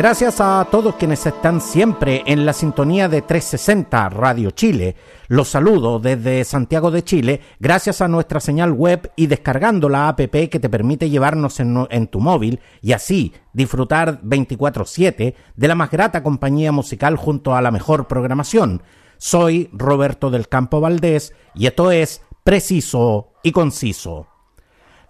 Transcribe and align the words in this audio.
Gracias 0.00 0.40
a 0.40 0.66
todos 0.70 0.94
quienes 0.94 1.26
están 1.26 1.60
siempre 1.60 2.22
en 2.24 2.46
la 2.46 2.54
sintonía 2.54 3.06
de 3.06 3.20
360 3.20 4.08
Radio 4.08 4.50
Chile. 4.50 4.96
Los 5.28 5.48
saludo 5.50 5.98
desde 5.98 6.42
Santiago 6.44 6.90
de 6.90 7.04
Chile, 7.04 7.42
gracias 7.58 8.00
a 8.00 8.08
nuestra 8.08 8.40
señal 8.40 8.72
web 8.72 9.12
y 9.14 9.26
descargando 9.26 9.90
la 9.90 10.08
app 10.08 10.20
que 10.20 10.58
te 10.58 10.70
permite 10.70 11.10
llevarnos 11.10 11.60
en, 11.60 12.06
tu 12.06 12.18
móvil 12.18 12.60
y 12.80 12.92
así 12.92 13.34
disfrutar 13.52 14.22
24/7 14.22 15.34
de 15.54 15.68
la 15.68 15.74
más 15.74 15.90
grata 15.90 16.22
compañía 16.22 16.72
musical 16.72 17.16
junto 17.16 17.54
a 17.54 17.60
la 17.60 17.70
mejor 17.70 18.06
programación. 18.06 18.82
Soy 19.18 19.68
Roberto 19.70 20.30
del 20.30 20.48
Campo 20.48 20.80
Valdés 20.80 21.34
y 21.54 21.66
esto 21.66 21.90
es 21.90 22.22
Preciso 22.42 23.34
y 23.42 23.52
Conciso. 23.52 24.28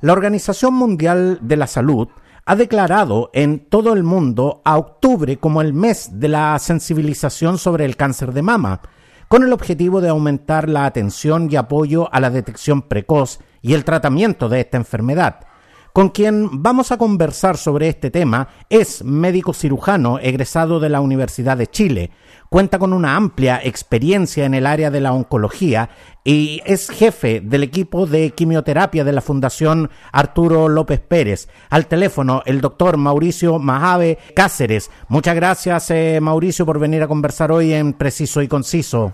La 0.01 0.15
Organización 0.15 0.75
Mundial 0.75 1.38
de 1.43 1.57
la 1.57 1.69
Salud 1.69 2.09
ha 2.45 2.57
declarado 2.57 3.30
en 3.33 3.61
todo 3.69 3.93
el 3.93 4.03
mundo 4.03 4.62
a 4.65 4.77
octubre 4.77 5.37
como 5.39 5.61
el 5.61 5.73
mes 5.73 6.21
de 6.21 6.29
la 6.29 6.59
sensibilización 6.59 7.59
sobre 7.59 7.85
el 7.85 7.97
cáncer 7.97 8.33
de 8.33 8.43
mama, 8.43 8.80
con 9.29 9.45
el 9.45 9.53
objetivo 9.53 10.01
de 10.01 10.09
aumentar 10.09 10.69
la 10.69 10.87
atención 10.87 11.49
y 11.51 11.57
apoyo 11.57 12.13
a 12.13 12.21
la 12.21 12.30
detección 12.30 12.83
precoz 12.83 13.38
y 13.63 13.74
el 13.74 13.85
tratamiento 13.85 14.49
de 14.49 14.61
esta 14.61 14.77
enfermedad. 14.77 15.46
Con 15.93 16.11
quien 16.11 16.63
vamos 16.63 16.93
a 16.93 16.99
conversar 16.99 17.57
sobre 17.57 17.88
este 17.88 18.11
tema 18.11 18.49
es 18.68 19.05
médico 19.05 19.52
cirujano 19.52 20.18
egresado 20.21 20.79
de 20.79 20.88
la 20.88 21.01
Universidad 21.01 21.57
de 21.57 21.66
Chile, 21.66 22.11
cuenta 22.51 22.80
con 22.80 22.93
una 22.93 23.15
amplia 23.15 23.60
experiencia 23.62 24.45
en 24.45 24.54
el 24.54 24.66
área 24.66 24.90
de 24.90 25.01
la 25.01 25.12
oncología 25.12 25.88
y 26.24 26.60
es 26.66 26.90
jefe 26.90 27.40
del 27.40 27.62
equipo 27.62 28.06
de 28.06 28.32
quimioterapia 28.32 29.04
de 29.04 29.12
la 29.12 29.20
Fundación 29.20 29.88
Arturo 30.12 30.68
López 30.68 31.01
Pérez. 31.01 31.48
Al 31.71 31.87
teléfono, 31.87 32.43
el 32.45 32.60
doctor 32.60 32.96
Mauricio 32.96 33.60
Majave 33.60 34.18
Cáceres. 34.34 34.90
Muchas 35.09 35.37
gracias, 35.37 35.90
eh, 35.93 36.18
Mauricio, 36.21 36.66
por 36.66 36.80
venir 36.80 37.04
a 37.04 37.09
conversar 37.09 37.52
hoy 37.52 37.73
en 37.73 37.93
Preciso 37.93 38.43
y 38.43 38.48
Conciso. 38.48 39.12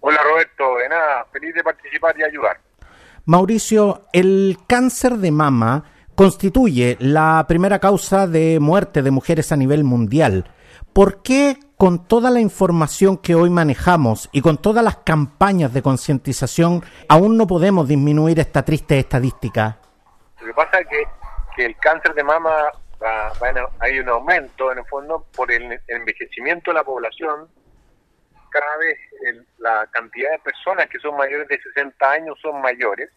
Hola, 0.00 0.20
Roberto. 0.22 0.76
De 0.78 0.88
nada, 0.88 1.26
feliz 1.30 1.54
de 1.54 1.62
participar 1.62 2.18
y 2.18 2.24
ayudar. 2.24 2.58
Mauricio, 3.26 4.06
el 4.14 4.56
cáncer 4.66 5.18
de 5.18 5.30
mama 5.30 5.84
constituye 6.14 6.96
la 6.98 7.44
primera 7.46 7.78
causa 7.78 8.26
de 8.26 8.58
muerte 8.58 9.02
de 9.02 9.10
mujeres 9.10 9.52
a 9.52 9.56
nivel 9.56 9.84
mundial. 9.84 10.50
¿Por 10.94 11.22
qué 11.22 11.58
con 11.78 12.08
toda 12.08 12.30
la 12.30 12.40
información 12.40 13.16
que 13.16 13.36
hoy 13.36 13.50
manejamos 13.50 14.28
y 14.32 14.42
con 14.42 14.60
todas 14.60 14.82
las 14.82 14.96
campañas 14.96 15.72
de 15.72 15.80
concientización 15.80 16.82
aún 17.08 17.36
no 17.36 17.46
podemos 17.46 17.86
disminuir 17.86 18.40
esta 18.40 18.64
triste 18.64 18.98
estadística? 18.98 19.78
Lo 20.40 20.48
que 20.48 20.54
pasa 20.54 20.80
es 20.80 20.88
que, 20.88 21.64
el 21.64 21.76
cáncer 21.78 22.14
de 22.14 22.24
mama 22.24 22.50
hay 23.80 23.98
un 24.00 24.08
aumento 24.08 24.72
en 24.72 24.78
el 24.78 24.86
fondo 24.86 25.24
por 25.36 25.52
el 25.52 25.80
envejecimiento 25.86 26.72
de 26.72 26.74
la 26.74 26.84
población. 26.84 27.48
Cada 28.50 28.76
vez 28.78 28.98
el- 29.26 29.46
la 29.58 29.86
cantidad 29.92 30.32
de 30.32 30.38
personas 30.40 30.88
que 30.88 30.98
son 30.98 31.16
mayores 31.16 31.46
de 31.46 31.60
60 31.60 32.10
años 32.10 32.36
son 32.42 32.60
mayores, 32.60 33.08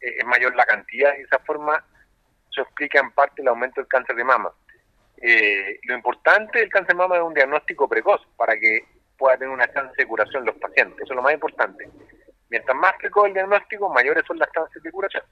eh, 0.00 0.16
es 0.18 0.24
mayor 0.26 0.54
la 0.56 0.64
cantidad 0.64 1.12
de 1.12 1.22
esa 1.22 1.38
forma 1.40 1.84
se 2.50 2.62
explica 2.62 2.98
en 3.00 3.10
parte 3.10 3.42
el 3.42 3.48
aumento 3.48 3.80
del 3.80 3.88
cáncer 3.88 4.16
de 4.16 4.24
mama. 4.24 4.50
Eh, 5.22 5.78
lo 5.84 5.94
importante 5.94 6.58
del 6.58 6.68
cáncer 6.68 6.94
de 6.94 6.98
mama 6.98 7.16
es 7.16 7.22
un 7.22 7.34
diagnóstico 7.34 7.88
precoz 7.88 8.20
para 8.36 8.58
que 8.58 8.80
pueda 9.16 9.36
tener 9.36 9.52
una 9.52 9.72
chance 9.72 9.94
de 9.96 10.06
curación 10.06 10.44
los 10.44 10.56
pacientes. 10.56 11.00
Eso 11.02 11.12
es 11.12 11.16
lo 11.16 11.22
más 11.22 11.34
importante. 11.34 11.88
Mientras 12.50 12.76
más 12.76 12.92
precoz 12.98 13.26
el 13.26 13.34
diagnóstico, 13.34 13.88
mayores 13.92 14.24
son 14.26 14.38
las 14.38 14.50
chances 14.52 14.82
de 14.82 14.92
curación. 14.92 15.22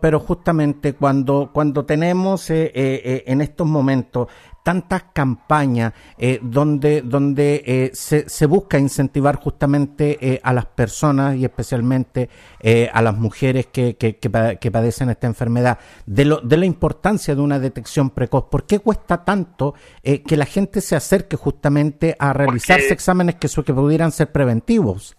Pero 0.00 0.20
justamente 0.20 0.94
cuando, 0.94 1.50
cuando 1.52 1.84
tenemos 1.84 2.50
eh, 2.50 2.66
eh, 2.66 3.02
eh, 3.04 3.24
en 3.26 3.40
estos 3.40 3.66
momentos 3.66 4.28
tantas 4.68 5.04
campañas 5.14 5.94
eh, 6.18 6.40
donde, 6.42 7.00
donde 7.00 7.62
eh, 7.64 7.90
se, 7.94 8.28
se 8.28 8.44
busca 8.44 8.78
incentivar 8.78 9.36
justamente 9.36 10.18
eh, 10.20 10.40
a 10.42 10.52
las 10.52 10.66
personas 10.66 11.36
y 11.36 11.44
especialmente 11.46 12.28
eh, 12.60 12.90
a 12.92 13.00
las 13.00 13.16
mujeres 13.16 13.64
que, 13.68 13.96
que, 13.96 14.16
que 14.18 14.28
pa- 14.28 14.56
que 14.56 14.70
padecen 14.70 15.08
esta 15.08 15.26
enfermedad, 15.26 15.78
de, 16.04 16.26
lo, 16.26 16.42
de 16.42 16.58
la 16.58 16.66
importancia 16.66 17.34
de 17.34 17.40
una 17.40 17.58
detección 17.58 18.10
precoz, 18.10 18.44
¿por 18.50 18.66
qué 18.66 18.78
cuesta 18.80 19.24
tanto 19.24 19.74
eh, 20.02 20.22
que 20.22 20.36
la 20.36 20.44
gente 20.44 20.82
se 20.82 20.96
acerque 20.96 21.36
justamente 21.36 22.14
a 22.18 22.34
realizarse 22.34 22.92
exámenes 22.92 23.36
que, 23.36 23.48
que 23.48 23.72
pudieran 23.72 24.12
ser 24.12 24.30
preventivos? 24.30 25.16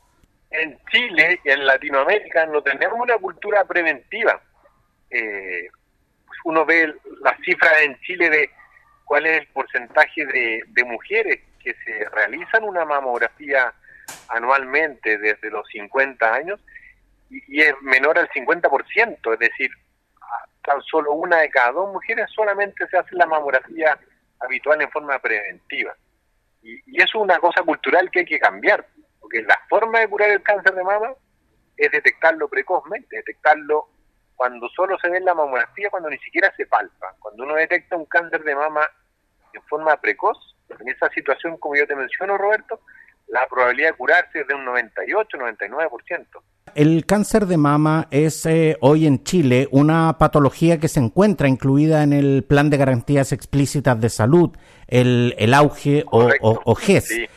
en 0.52 0.78
Chile 0.92 1.40
y 1.44 1.50
en 1.50 1.66
Latinoamérica 1.66 2.46
no 2.46 2.62
tenemos 2.62 3.00
una 3.00 3.18
cultura 3.18 3.64
preventiva. 3.66 4.40
Uno 6.46 6.66
ve 6.66 6.94
las 7.24 7.36
cifras 7.44 7.74
en 7.84 7.98
Chile 8.02 8.30
de 8.30 8.50
cuál 9.10 9.26
es 9.26 9.40
el 9.40 9.48
porcentaje 9.48 10.24
de, 10.24 10.64
de 10.68 10.84
mujeres 10.84 11.40
que 11.64 11.74
se 11.84 12.08
realizan 12.10 12.64
una 12.64 12.86
mamografía 12.86 13.74
anualmente 14.28 15.18
desde 15.18 15.50
los 15.50 15.68
50 15.70 16.32
años 16.32 16.60
y, 17.28 17.60
es 17.60 17.74
menor 17.82 18.20
al 18.20 18.30
50%, 18.30 19.34
es 19.34 19.40
decir, 19.40 19.72
tan 20.64 20.80
solo 20.84 21.14
una 21.14 21.38
de 21.38 21.50
cada 21.50 21.72
dos 21.72 21.92
mujeres 21.92 22.30
solamente 22.36 22.88
se 22.88 22.98
hace 23.00 23.16
la 23.16 23.26
mamografía 23.26 23.98
habitual 24.42 24.80
en 24.80 24.92
forma 24.92 25.18
preventiva. 25.18 25.96
Y, 26.62 26.74
y 26.86 26.98
eso 26.98 27.18
es 27.18 27.24
una 27.24 27.40
cosa 27.40 27.64
cultural 27.64 28.12
que 28.12 28.20
hay 28.20 28.26
que 28.26 28.40
cambiar, 28.40 28.86
porque 29.20 29.42
la 29.42 29.60
forma 29.70 30.02
de 30.02 30.08
curar 30.08 30.30
el 30.30 30.44
cáncer 30.44 30.76
de 30.76 30.84
mama 30.84 31.14
es 31.78 31.90
detectarlo 31.90 32.48
precozmente, 32.48 33.18
detectarlo 33.18 33.90
cuando 34.40 34.70
solo 34.70 34.98
se 35.02 35.10
ve 35.10 35.18
en 35.18 35.26
la 35.26 35.34
mamografía, 35.34 35.90
cuando 35.90 36.10
ni 36.10 36.18
siquiera 36.20 36.50
se 36.56 36.66
palpa. 36.66 37.14
Cuando 37.20 37.44
uno 37.44 37.56
detecta 37.56 37.98
un 37.98 38.06
cáncer 38.06 38.42
de 38.46 38.56
mama 38.56 38.88
en 39.54 39.62
forma 39.64 39.98
precoz, 39.98 40.38
en 40.80 40.88
esa 40.88 41.10
situación, 41.10 41.58
como 41.58 41.76
yo 41.76 41.86
te 41.86 41.94
menciono, 41.94 42.38
Roberto, 42.38 42.80
la 43.28 43.46
probabilidad 43.50 43.90
de 43.90 43.98
curarse 43.98 44.40
es 44.40 44.48
de 44.48 44.56
un 44.56 44.66
98-99%. 44.66 46.26
El 46.76 47.06
cáncer 47.06 47.48
de 47.48 47.58
mama 47.58 48.08
es 48.12 48.46
eh, 48.46 48.78
hoy 48.80 49.08
en 49.08 49.24
Chile 49.26 49.68
una 49.72 50.18
patología 50.18 50.80
que 50.80 50.88
se 50.88 51.02
encuentra 51.02 51.50
incluida 51.50 52.04
en 52.04 52.14
el 52.14 52.46
Plan 52.48 52.70
de 52.70 52.78
Garantías 52.78 53.34
Explícitas 53.34 54.00
de 54.00 54.10
Salud, 54.10 54.52
el, 54.88 55.36
el 55.38 55.54
auge 55.54 56.06
o, 56.12 56.30
o- 56.42 56.62
o 56.64 56.76
GES. 56.76 57.08
Sí. 57.08 57.28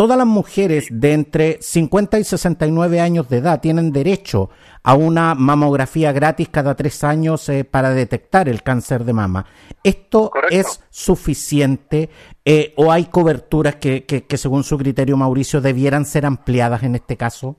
Todas 0.00 0.16
las 0.16 0.26
mujeres 0.26 0.88
de 0.90 1.12
entre 1.12 1.60
50 1.60 2.18
y 2.18 2.24
69 2.24 3.00
años 3.00 3.28
de 3.28 3.36
edad 3.36 3.60
tienen 3.60 3.92
derecho 3.92 4.48
a 4.82 4.94
una 4.94 5.34
mamografía 5.34 6.10
gratis 6.10 6.48
cada 6.48 6.74
tres 6.74 7.04
años 7.04 7.46
eh, 7.50 7.64
para 7.64 7.90
detectar 7.90 8.48
el 8.48 8.62
cáncer 8.62 9.04
de 9.04 9.12
mama. 9.12 9.44
¿Esto 9.84 10.30
Correcto. 10.30 10.56
es 10.56 10.82
suficiente 10.88 12.08
eh, 12.46 12.72
o 12.78 12.90
hay 12.90 13.10
coberturas 13.10 13.76
que, 13.76 14.06
que- 14.06 14.26
que 14.26 14.38
según 14.38 14.64
su 14.64 14.78
criterio, 14.78 15.18
Mauricio, 15.18 15.60
debieran 15.60 16.06
ser 16.06 16.24
ampliadas 16.24 16.82
en 16.82 16.94
este 16.94 17.18
caso? 17.18 17.56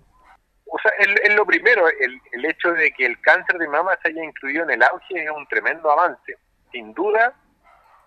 O 0.66 0.80
sea, 0.82 0.92
es, 0.98 1.36
lo 1.36 1.46
primero, 1.46 1.84
el, 1.90 2.20
el 2.32 2.46
hecho 2.46 2.72
de 2.72 2.92
que 2.98 3.06
el 3.06 3.22
cáncer 3.22 3.60
de 3.60 3.68
mama 3.68 3.92
se 4.02 4.10
haya 4.10 4.24
incluido 4.26 4.64
en 4.64 4.72
el 4.72 4.82
auge 4.82 5.24
es 5.26 5.30
un 5.30 5.46
tremendo 5.46 5.92
avance. 5.92 6.34
Sin 6.72 6.92
duda, 6.96 7.36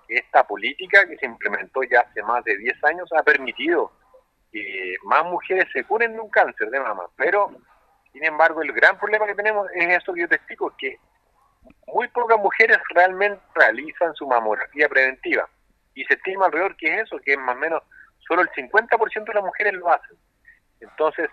esta 0.09 0.43
política 0.45 1.07
que 1.09 1.17
se 1.19 1.27
implementó 1.27 1.85
ya 1.85 2.01
hace 2.01 2.21
más 2.25 2.43
de 2.43 2.59
10 2.59 2.83
años 2.83 3.09
ha 3.17 3.23
permitido 3.23 3.93
que 4.55 4.95
más 5.03 5.25
mujeres 5.25 5.67
se 5.73 5.83
curen 5.83 6.13
de 6.13 6.21
un 6.21 6.31
cáncer 6.31 6.71
de 6.71 6.79
mama. 6.79 7.07
Pero, 7.17 7.51
sin 8.13 8.25
embargo, 8.25 8.63
el 8.63 8.73
gran 8.73 8.97
problema 8.99 9.27
que 9.27 9.35
tenemos 9.35 9.67
es 9.75 10.01
eso 10.01 10.15
que 10.15 10.21
yo 10.21 10.29
te 10.29 10.37
explico, 10.37 10.73
que 10.79 10.97
muy 11.89 12.07
pocas 12.09 12.39
mujeres 12.39 12.79
realmente 12.91 13.43
realizan 13.57 14.15
su 14.15 14.29
mamografía 14.29 14.89
preventiva. 14.89 15.49
Y 15.95 16.05
se 16.05 16.15
estima 16.15 16.47
alrededor 16.47 16.77
que 16.77 16.87
es 16.87 17.03
eso, 17.03 17.19
que 17.19 17.37
más 17.37 17.57
o 17.57 17.59
menos 17.59 17.83
solo 18.29 18.43
el 18.43 18.51
50% 18.51 19.25
de 19.25 19.35
las 19.35 19.45
mujeres 19.45 19.73
lo 19.75 19.91
hacen. 19.91 20.17
Entonces, 20.79 21.29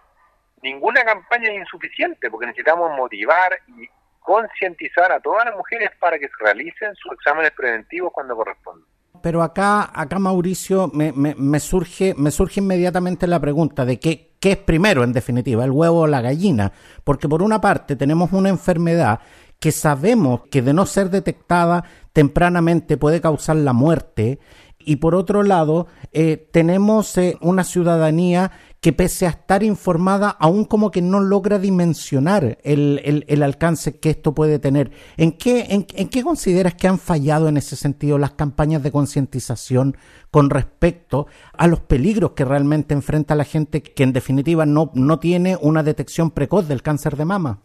ninguna 0.63 1.03
campaña 1.03 1.51
es 1.51 1.59
insuficiente 1.59 2.27
porque 2.31 2.47
necesitamos 2.47 2.89
motivar 2.97 3.55
y 3.67 3.87
concientizar 4.19 5.11
a 5.11 5.19
todas 5.19 5.45
las 5.45 5.55
mujeres 5.55 5.91
para 5.99 6.17
que 6.17 6.29
realicen 6.39 6.95
sus 6.95 7.13
exámenes 7.13 7.51
preventivos 7.51 8.11
cuando 8.13 8.35
corresponda. 8.35 8.85
Pero 9.21 9.43
acá, 9.43 9.91
acá 9.93 10.19
Mauricio, 10.19 10.89
me, 10.93 11.11
me, 11.11 11.35
me 11.35 11.59
surge, 11.59 12.13
me 12.17 12.31
surge 12.31 12.59
inmediatamente 12.59 13.27
la 13.27 13.39
pregunta 13.39 13.85
de 13.85 13.99
qué, 13.99 14.33
qué 14.39 14.53
es 14.53 14.57
primero, 14.57 15.03
en 15.03 15.13
definitiva, 15.13 15.63
el 15.63 15.71
huevo 15.71 16.01
o 16.01 16.07
la 16.07 16.21
gallina. 16.21 16.71
Porque 17.03 17.29
por 17.29 17.41
una 17.43 17.61
parte 17.61 17.95
tenemos 17.95 18.31
una 18.33 18.49
enfermedad 18.49 19.19
que 19.59 19.71
sabemos 19.71 20.41
que 20.49 20.63
de 20.63 20.73
no 20.73 20.87
ser 20.87 21.11
detectada 21.11 21.83
tempranamente 22.13 22.97
puede 22.97 23.21
causar 23.21 23.57
la 23.57 23.73
muerte 23.73 24.39
y 24.79 24.97
por 24.97 25.13
otro 25.13 25.43
lado 25.43 25.87
eh, 26.11 26.49
tenemos 26.51 27.15
eh, 27.17 27.37
una 27.41 27.63
ciudadanía 27.63 28.51
que 28.81 28.93
pese 28.93 29.27
a 29.27 29.29
estar 29.29 29.61
informada, 29.61 30.35
aún 30.39 30.65
como 30.65 30.89
que 30.89 31.03
no 31.03 31.19
logra 31.19 31.59
dimensionar 31.59 32.57
el, 32.63 33.23
el, 33.27 33.43
alcance 33.43 33.99
que 33.99 34.09
esto 34.09 34.33
puede 34.33 34.57
tener. 34.57 34.89
¿En 35.17 35.37
qué, 35.37 35.67
en, 35.69 35.85
qué 35.85 36.23
consideras 36.23 36.73
que 36.73 36.87
han 36.87 36.97
fallado 36.97 37.47
en 37.47 37.57
ese 37.57 37.75
sentido 37.75 38.17
las 38.17 38.31
campañas 38.31 38.81
de 38.81 38.91
concientización 38.91 39.97
con 40.31 40.49
respecto 40.49 41.27
a 41.55 41.67
los 41.67 41.81
peligros 41.81 42.31
que 42.31 42.43
realmente 42.43 42.95
enfrenta 42.95 43.35
la 43.35 43.43
gente 43.43 43.83
que 43.83 44.01
en 44.01 44.13
definitiva 44.13 44.65
no, 44.65 44.89
no 44.95 45.19
tiene 45.19 45.57
una 45.61 45.83
detección 45.83 46.31
precoz 46.31 46.67
del 46.67 46.81
cáncer 46.81 47.17
de 47.17 47.25
mama? 47.25 47.59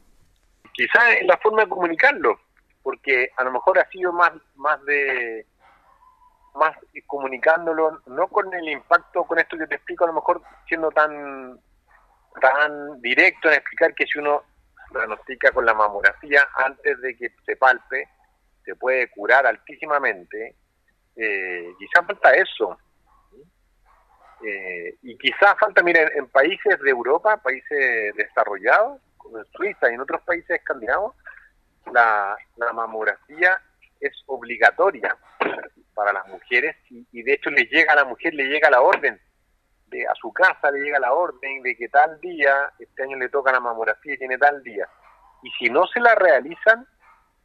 Quizás 0.74 1.16
en 1.18 1.28
la 1.28 1.38
forma 1.38 1.62
de 1.62 1.70
comunicarlo, 1.70 2.38
porque 2.82 3.30
a 3.38 3.44
lo 3.44 3.52
mejor 3.52 3.78
ha 3.78 3.88
sido 3.88 4.12
más, 4.12 4.32
más 4.56 4.84
de 4.84 5.46
más 6.56 6.76
comunicándolo, 7.06 8.00
no 8.06 8.28
con 8.28 8.52
el 8.52 8.68
impacto, 8.68 9.24
con 9.24 9.38
esto 9.38 9.56
que 9.56 9.66
te 9.66 9.76
explico, 9.76 10.04
a 10.04 10.08
lo 10.08 10.14
mejor 10.14 10.42
siendo 10.66 10.90
tan, 10.90 11.60
tan 12.40 13.00
directo 13.00 13.48
en 13.48 13.54
explicar 13.54 13.94
que 13.94 14.06
si 14.06 14.18
uno 14.18 14.42
diagnostica 14.90 15.52
con 15.52 15.66
la 15.66 15.74
mamografía 15.74 16.46
antes 16.56 17.00
de 17.00 17.16
que 17.16 17.30
se 17.44 17.56
palpe, 17.56 18.08
se 18.64 18.74
puede 18.74 19.08
curar 19.10 19.46
altísimamente. 19.46 20.56
Eh, 21.16 21.72
quizás 21.78 22.06
falta 22.06 22.30
eso. 22.32 22.78
Eh, 24.44 24.96
y 25.02 25.16
quizás 25.16 25.58
falta, 25.58 25.82
miren, 25.82 26.10
en 26.14 26.28
países 26.28 26.78
de 26.80 26.90
Europa, 26.90 27.36
países 27.38 28.14
desarrollados, 28.16 29.00
como 29.16 29.38
en 29.38 29.44
Suiza 29.46 29.90
y 29.90 29.94
en 29.94 30.00
otros 30.00 30.20
países 30.22 30.50
escandinavos, 30.50 31.14
la, 31.92 32.36
la 32.56 32.72
mamografía 32.72 33.58
es 34.00 34.12
obligatoria 34.26 35.16
para 35.96 36.12
las 36.12 36.28
mujeres 36.28 36.76
y, 36.90 37.22
de 37.22 37.32
hecho 37.32 37.50
le 37.50 37.64
llega 37.64 37.94
a 37.94 37.96
la 37.96 38.04
mujer, 38.04 38.34
le 38.34 38.44
llega 38.44 38.70
la 38.70 38.82
orden, 38.82 39.18
de 39.86 40.06
a 40.06 40.14
su 40.14 40.30
casa 40.32 40.70
le 40.70 40.80
llega 40.80 41.00
la 41.00 41.14
orden 41.14 41.62
de 41.62 41.74
que 41.74 41.88
tal 41.88 42.20
día, 42.20 42.70
este 42.78 43.02
año 43.02 43.16
le 43.16 43.30
toca 43.30 43.50
la 43.50 43.60
mamografía 43.60 44.14
y 44.14 44.18
tiene 44.18 44.36
tal 44.36 44.62
día. 44.62 44.86
Y 45.42 45.50
si 45.52 45.70
no 45.70 45.86
se 45.86 46.00
la 46.00 46.14
realizan, 46.14 46.86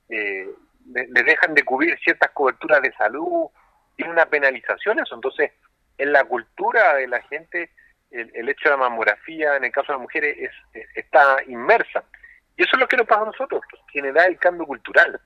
eh, 0.10 0.48
le, 0.92 1.24
dejan 1.24 1.54
de 1.54 1.64
cubrir 1.64 1.98
ciertas 2.00 2.32
coberturas 2.32 2.82
de 2.82 2.92
salud, 2.94 3.50
tiene 3.96 4.12
una 4.12 4.26
penalización 4.26 5.00
eso. 5.00 5.16
Entonces, 5.16 5.52
en 5.98 6.12
la 6.12 6.26
cultura 6.26 6.96
de 6.96 7.08
la 7.08 7.22
gente, 7.22 7.72
el, 8.10 8.50
hecho 8.50 8.66
de 8.66 8.72
la 8.72 8.90
mamografía, 8.90 9.56
en 9.56 9.64
el 9.64 9.72
caso 9.72 9.94
de 9.94 9.94
las 9.94 10.02
mujeres, 10.02 10.38
es, 10.38 10.88
está 10.96 11.38
inmersa. 11.48 12.04
Y 12.58 12.64
eso 12.64 12.72
es 12.74 12.80
lo 12.80 12.88
que 12.88 12.98
nos 12.98 13.08
pasa 13.08 13.22
a 13.22 13.26
nosotros, 13.26 13.62
da 14.14 14.26
el 14.26 14.38
cambio 14.38 14.66
cultural. 14.66 15.22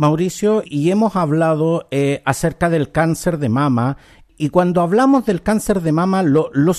Mauricio, 0.00 0.62
y 0.64 0.90
hemos 0.90 1.14
hablado 1.14 1.86
eh, 1.90 2.22
acerca 2.24 2.70
del 2.70 2.90
cáncer 2.90 3.36
de 3.36 3.50
mama 3.50 3.98
y 4.38 4.48
cuando 4.48 4.80
hablamos 4.80 5.26
del 5.26 5.42
cáncer 5.42 5.82
de 5.82 5.92
mama 5.92 6.22
lo, 6.22 6.50
lo, 6.54 6.72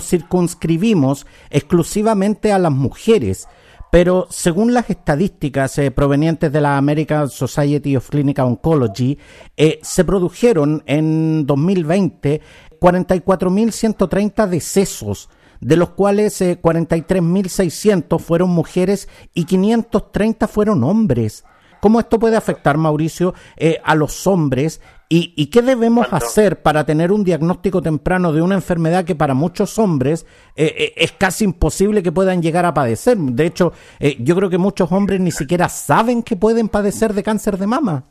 circunscribimos 0.00 1.26
exclusivamente 1.48 2.52
a 2.52 2.58
las 2.58 2.72
mujeres. 2.72 3.48
Pero 3.90 4.26
según 4.28 4.74
las 4.74 4.90
estadísticas 4.90 5.78
eh, 5.78 5.90
provenientes 5.90 6.52
de 6.52 6.60
la 6.60 6.76
American 6.76 7.30
Society 7.30 7.96
of 7.96 8.10
Clinical 8.10 8.44
Oncology, 8.44 9.16
eh, 9.56 9.80
se 9.82 10.04
produjeron 10.04 10.82
en 10.84 11.46
2020 11.46 12.42
44.130 12.78 14.46
decesos, 14.48 15.30
de 15.62 15.78
los 15.78 15.92
cuales 15.92 16.42
43.600 16.42 18.20
fueron 18.20 18.50
mujeres 18.50 19.08
y 19.32 19.46
530 19.46 20.46
fueron 20.46 20.84
hombres. 20.84 21.42
¿Cómo 21.84 22.00
esto 22.00 22.18
puede 22.18 22.38
afectar, 22.38 22.78
Mauricio, 22.78 23.34
eh, 23.58 23.78
a 23.84 23.94
los 23.94 24.26
hombres? 24.26 24.80
¿Y, 25.10 25.50
qué 25.50 25.60
debemos 25.60 26.10
hacer 26.14 26.62
para 26.62 26.86
tener 26.86 27.12
un 27.12 27.24
diagnóstico 27.24 27.82
temprano 27.82 28.32
de 28.32 28.40
una 28.40 28.54
enfermedad 28.54 29.04
que 29.04 29.14
para 29.14 29.34
muchos 29.34 29.78
hombres 29.78 30.24
eh, 30.56 30.74
eh, 30.78 30.92
es 30.96 31.12
casi 31.12 31.44
imposible 31.44 32.02
que 32.02 32.10
puedan 32.10 32.40
llegar 32.40 32.64
a 32.64 32.72
padecer? 32.72 33.18
De 33.18 33.44
hecho, 33.44 33.74
yo 34.18 34.34
creo 34.34 34.48
que 34.48 34.56
muchos 34.56 34.90
hombres 34.92 35.20
ni 35.20 35.30
siquiera 35.30 35.68
saben 35.68 36.22
que 36.22 36.36
pueden 36.36 36.70
padecer 36.70 37.12
de 37.12 37.22
cáncer 37.22 37.58
de 37.58 37.66
mama. 37.66 38.02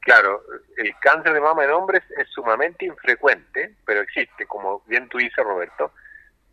Claro, 0.00 0.40
el 0.78 0.94
cáncer 0.98 1.34
de 1.34 1.40
mama 1.42 1.64
en 1.64 1.72
hombres 1.72 2.02
es 2.16 2.26
sumamente 2.30 2.86
infrecuente, 2.86 3.74
pero 3.84 4.00
existe, 4.00 4.46
como 4.46 4.80
bien 4.86 5.06
tú 5.10 5.18
dices, 5.18 5.44
Roberto. 5.44 5.92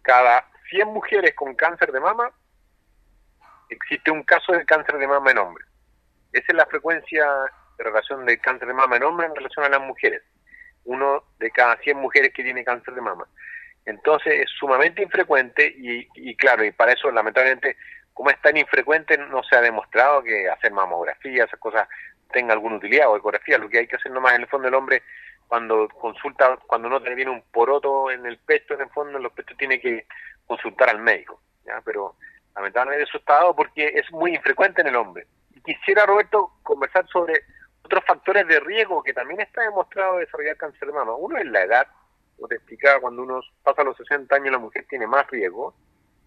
Cada 0.01 0.45
100 0.69 0.89
mujeres 0.89 1.35
con 1.35 1.55
cáncer 1.55 1.93
de 1.93 2.01
mama, 2.01 2.29
existe 3.69 4.11
un 4.11 4.23
caso 4.23 4.51
de 4.51 4.65
cáncer 4.65 4.97
de 4.97 5.07
mama 5.07 5.31
en 5.31 5.37
hombres. 5.37 5.67
Esa 6.33 6.45
es 6.47 6.55
la 6.55 6.65
frecuencia 6.65 7.25
de 7.77 7.83
relación 7.83 8.25
de 8.25 8.39
cáncer 8.39 8.67
de 8.67 8.73
mama 8.73 8.97
en 8.97 9.03
hombres 9.03 9.29
en 9.29 9.35
relación 9.35 9.65
a 9.65 9.69
las 9.69 9.81
mujeres. 9.81 10.23
Uno 10.83 11.23
de 11.37 11.51
cada 11.51 11.77
100 11.77 11.97
mujeres 11.97 12.33
que 12.33 12.43
tiene 12.43 12.65
cáncer 12.65 12.95
de 12.95 13.01
mama. 13.01 13.27
Entonces 13.85 14.41
es 14.41 14.49
sumamente 14.49 15.03
infrecuente 15.03 15.71
y, 15.77 16.35
claro, 16.35 16.63
y 16.63 16.71
para 16.71 16.93
eso 16.93 17.11
lamentablemente, 17.11 17.77
como 18.13 18.31
es 18.31 18.41
tan 18.41 18.57
infrecuente, 18.57 19.17
no 19.17 19.43
se 19.43 19.55
ha 19.55 19.61
demostrado 19.61 20.23
que 20.23 20.49
hacer 20.49 20.71
mamografía, 20.71 21.43
esas 21.43 21.59
cosas 21.59 21.87
tenga 22.31 22.53
alguna 22.53 22.77
utilidad 22.77 23.09
o 23.09 23.17
ecografía. 23.17 23.59
Lo 23.59 23.69
que 23.69 23.79
hay 23.79 23.87
que 23.87 23.97
hacer 23.97 24.11
nomás 24.11 24.33
en 24.33 24.41
el 24.41 24.47
fondo 24.47 24.65
del 24.65 24.75
hombre 24.75 25.03
cuando 25.47 25.87
consulta, 25.89 26.57
cuando 26.65 26.89
no 26.89 27.01
tiene 27.01 27.29
un 27.29 27.43
poroto 27.51 28.09
en 28.09 28.25
el 28.25 28.39
pecho, 28.39 28.73
en 28.73 28.81
el 28.81 28.89
fondo, 28.89 29.17
en 29.17 29.23
los 29.23 29.33
pechos 29.33 29.55
tiene 29.57 29.79
que 29.79 30.07
consultar 30.47 30.89
al 30.89 30.99
médico. 30.99 31.39
¿ya? 31.63 31.79
Pero 31.85 32.15
lamentablemente 32.55 33.03
eso 33.03 33.19
está 33.19 33.35
dado 33.35 33.55
porque 33.55 33.87
es 33.87 34.11
muy 34.11 34.33
infrecuente 34.33 34.81
en 34.81 34.87
el 34.87 34.95
hombre 34.95 35.27
quisiera, 35.63 36.05
Roberto, 36.05 36.51
conversar 36.63 37.07
sobre 37.07 37.41
otros 37.83 38.03
factores 38.05 38.47
de 38.47 38.59
riesgo 38.59 39.03
que 39.03 39.13
también 39.13 39.41
está 39.41 39.61
demostrado 39.61 40.17
desarrollar 40.17 40.57
cáncer 40.57 40.87
de 40.87 40.93
mama. 40.93 41.15
Uno 41.15 41.37
es 41.37 41.45
la 41.45 41.63
edad, 41.63 41.87
como 42.35 42.47
te 42.47 42.55
explicaba, 42.55 42.99
cuando 42.99 43.23
uno 43.23 43.41
pasa 43.63 43.83
los 43.83 43.97
60 43.97 44.35
años 44.35 44.51
la 44.51 44.59
mujer 44.59 44.85
tiene 44.89 45.07
más 45.07 45.27
riesgo 45.29 45.75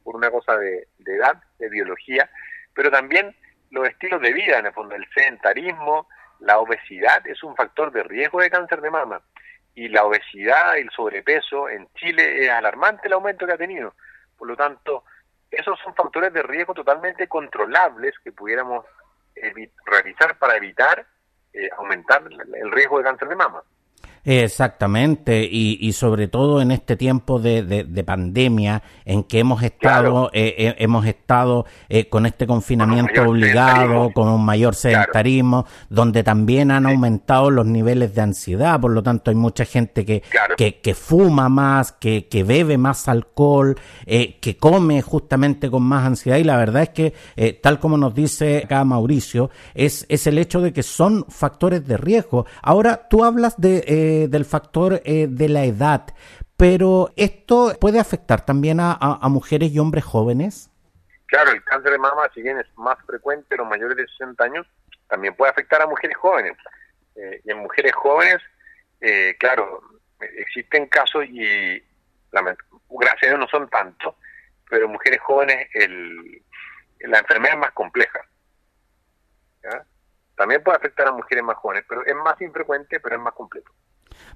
por 0.05 0.17
una 0.17 0.31
cosa 0.31 0.57
de, 0.57 0.87
edad, 1.05 1.43
de 1.59 1.69
biología, 1.69 2.31
pero 2.75 2.91
también 2.91 3.35
los 3.71 3.89
estilos 3.89 4.21
de 4.21 4.33
vida, 4.33 4.59
en 4.59 4.67
el 4.67 4.73
fondo, 4.73 4.95
el 4.95 5.07
sedentarismo, 5.13 6.09
la 6.39 6.59
obesidad 6.59 7.27
es 7.27 7.43
un 7.43 7.57
factor 7.57 7.91
de 7.91 8.03
riesgo 8.05 8.41
de 8.41 8.51
cáncer 8.51 8.81
de 8.81 8.91
mama. 8.91 9.23
Y 9.75 9.89
la 9.89 10.05
obesidad 10.05 10.79
el 10.79 10.89
sobrepeso 10.91 11.69
en 11.69 11.89
Chile 11.95 12.45
es 12.45 12.51
alarmante 12.51 13.09
el 13.09 13.15
aumento 13.15 13.47
que 13.47 13.53
ha 13.53 13.59
tenido. 13.59 13.95
Por 14.39 14.49
lo 14.49 14.57
tanto, 14.57 15.05
esos 15.51 15.79
son 15.81 15.95
factores 15.95 16.33
de 16.33 16.43
riesgo 16.43 16.73
totalmente 16.73 17.29
controlables 17.29 18.15
que 18.23 18.33
pudiéramos 18.33 18.87
realizar 19.87 20.39
para 20.39 20.57
evitar 20.57 21.07
eh, 21.53 21.71
aumentar 21.79 22.23
el 22.23 22.73
riesgo 22.73 22.99
de 22.99 23.05
cáncer 23.05 23.29
de 23.29 23.37
mama. 23.37 23.63
Exactamente, 24.29 25.49
y, 25.49 25.93
sobre 25.93 26.27
todo 26.27 26.61
en 26.61 26.73
este 26.73 26.97
tiempo 26.97 27.39
de, 27.39 27.63
de, 27.63 28.05
pandemia 28.05 28.83
en 29.05 29.23
que 29.23 29.39
hemos 29.39 29.63
estado 29.63 30.31
eh, 30.33 30.53
eh, 30.59 30.75
hemos 30.79 31.07
estado 31.07 31.65
eh, 31.89 32.09
con 32.09 32.27
este 32.27 32.45
confinamiento 32.45 33.23
obligado, 33.23 34.11
con 34.11 34.27
un 34.27 34.45
mayor 34.45 34.75
sedentarismo, 34.75 35.65
donde 35.91 36.25
también 36.25 36.73
han 36.73 36.87
aumentado 36.87 37.53
los 37.53 37.67
niveles 37.67 38.17
de 38.17 38.23
ansiedad, 38.23 38.81
por 38.81 38.91
lo 38.91 39.01
tanto 39.01 39.31
hay 39.31 39.37
mucha 39.37 39.65
gente 39.65 40.05
que, 40.05 40.25
que, 40.57 40.95
fuma 40.95 41.49
más, 41.49 41.93
que, 41.93 42.27
que 42.27 42.43
bebe 42.43 42.79
más 42.79 43.07
alcohol, 43.07 43.79
que 44.05 44.57
come 44.59 45.03
justamente 45.03 45.71
con 45.71 45.85
más 45.85 46.05
ansiedad, 46.05 46.39
y 46.39 46.45
la 46.45 46.57
verdad 46.57 46.83
es 46.83 46.89
que, 46.89 47.53
tal 47.63 47.79
como 47.79 47.97
nos 47.97 48.13
dice 48.13 48.63
acá 48.65 48.83
Mauricio, 48.83 49.51
es, 49.73 50.05
es 50.09 50.27
el 50.27 50.39
hecho 50.39 50.61
de 50.61 50.73
que 50.73 50.83
son 50.83 51.25
factores 51.29 51.87
de 51.87 51.97
riesgo. 51.97 52.45
Ahora, 52.61 53.07
tú 53.09 53.23
hablas 53.23 53.55
de 53.57 54.16
del 54.29 54.45
factor 54.45 55.01
eh, 55.05 55.27
de 55.29 55.49
la 55.49 55.65
edad, 55.65 56.07
pero 56.57 57.11
¿esto 57.17 57.73
puede 57.81 58.01
afectar 58.01 58.45
también 58.45 58.79
a, 58.81 59.19
mujeres 59.29 59.71
y 59.71 59.79
hombres 59.79 60.05
jóvenes? 60.05 60.71
Claro, 61.27 61.51
el 61.51 61.63
cáncer 61.65 61.93
de 61.93 61.99
mama, 61.99 62.31
si 62.35 62.43
bien 62.43 62.59
es 62.59 62.67
más 62.77 62.97
frecuente 63.07 63.47
en 63.55 63.59
los 63.59 63.69
mayores 63.69 63.97
de 63.97 64.07
60 64.07 64.43
años, 64.45 64.67
también 65.09 65.35
puede 65.35 65.51
afectar 65.51 65.83
a 65.83 65.87
mujeres 65.87 66.17
jóvenes. 66.17 66.57
Eh, 67.15 67.43
y 67.45 67.51
en 67.51 67.59
mujeres 67.59 67.93
jóvenes, 67.95 68.39
eh, 69.01 69.37
claro, 69.39 69.83
existen 70.21 70.87
casos 70.87 71.25
y 71.27 71.83
gracias 72.33 73.23
a 73.25 73.27
Dios 73.27 73.39
no 73.39 73.49
son 73.49 73.69
tantos, 73.69 74.15
pero 74.69 74.87
en 74.87 74.93
mujeres 74.93 75.21
jóvenes 75.21 75.69
el, 75.75 76.43
la 77.01 77.19
enfermedad 77.19 77.55
es 77.55 77.61
más 77.61 77.73
compleja. 77.73 78.21
También 80.37 80.63
puede 80.63 80.77
afectar 80.77 81.09
a 81.09 81.13
mujeres 81.13 81.43
más 81.43 81.57
jóvenes, 81.57 81.85
pero 81.89 82.05
es 82.05 82.15
más 82.15 82.41
infrecuente, 82.41 83.01
pero 83.01 83.17
es 83.17 83.23
más 83.23 83.33
completo. 83.33 83.73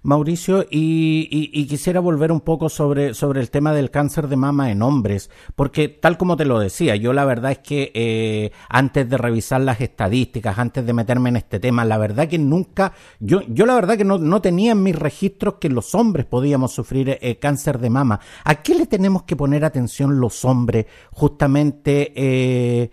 Mauricio, 0.03 0.67
y, 0.71 1.67
quisiera 1.67 2.01
volver 2.01 2.33
un 2.33 2.41
poco 2.41 2.69
sobre, 2.71 3.13
sobre 3.13 3.41
el 3.41 3.51
tema 3.51 3.75
del 3.75 3.91
cáncer 3.91 4.29
de 4.29 4.37
mama 4.37 4.71
en 4.71 4.81
hombres, 4.81 5.31
porque 5.55 5.89
tal 5.89 6.17
como 6.17 6.37
te 6.37 6.47
lo 6.47 6.59
decía, 6.59 6.97
yo 6.97 7.13
la 7.13 7.27
verdad 7.27 7.53
es 7.53 7.59
que 7.59 7.93
eh, 7.95 8.51
antes 8.69 9.09
de 9.09 9.19
revisar 9.19 9.61
las 9.61 9.81
estadísticas, 9.81 10.59
antes 10.59 10.87
de 10.87 10.93
meterme 10.95 11.29
en 11.29 11.37
este 11.37 11.61
tema, 11.61 11.85
la 11.85 11.99
verdad 11.99 12.29
que 12.29 12.39
nunca, 12.39 12.95
yo, 13.19 13.43
yo 13.49 13.67
la 13.67 13.75
verdad 13.75 13.99
que 13.99 14.05
no, 14.05 14.17
no 14.17 14.41
tenía 14.41 14.73
en 14.73 14.83
mis 14.83 14.97
registros 14.97 15.55
que 15.61 15.69
los 15.69 15.95
hombres 15.95 16.25
podíamos 16.25 16.73
sufrir 16.73 17.19
eh, 17.21 17.39
cáncer 17.39 17.79
de 17.79 17.91
mama. 17.91 18.21
¿A 18.45 18.63
qué 18.63 18.75
le 18.75 18.87
tenemos 18.87 19.25
que 19.25 19.37
poner 19.37 19.67
atención 19.67 20.19
los 20.19 20.47
hombres 20.47 20.87
justamente? 21.11 22.13
Eh, 22.17 22.91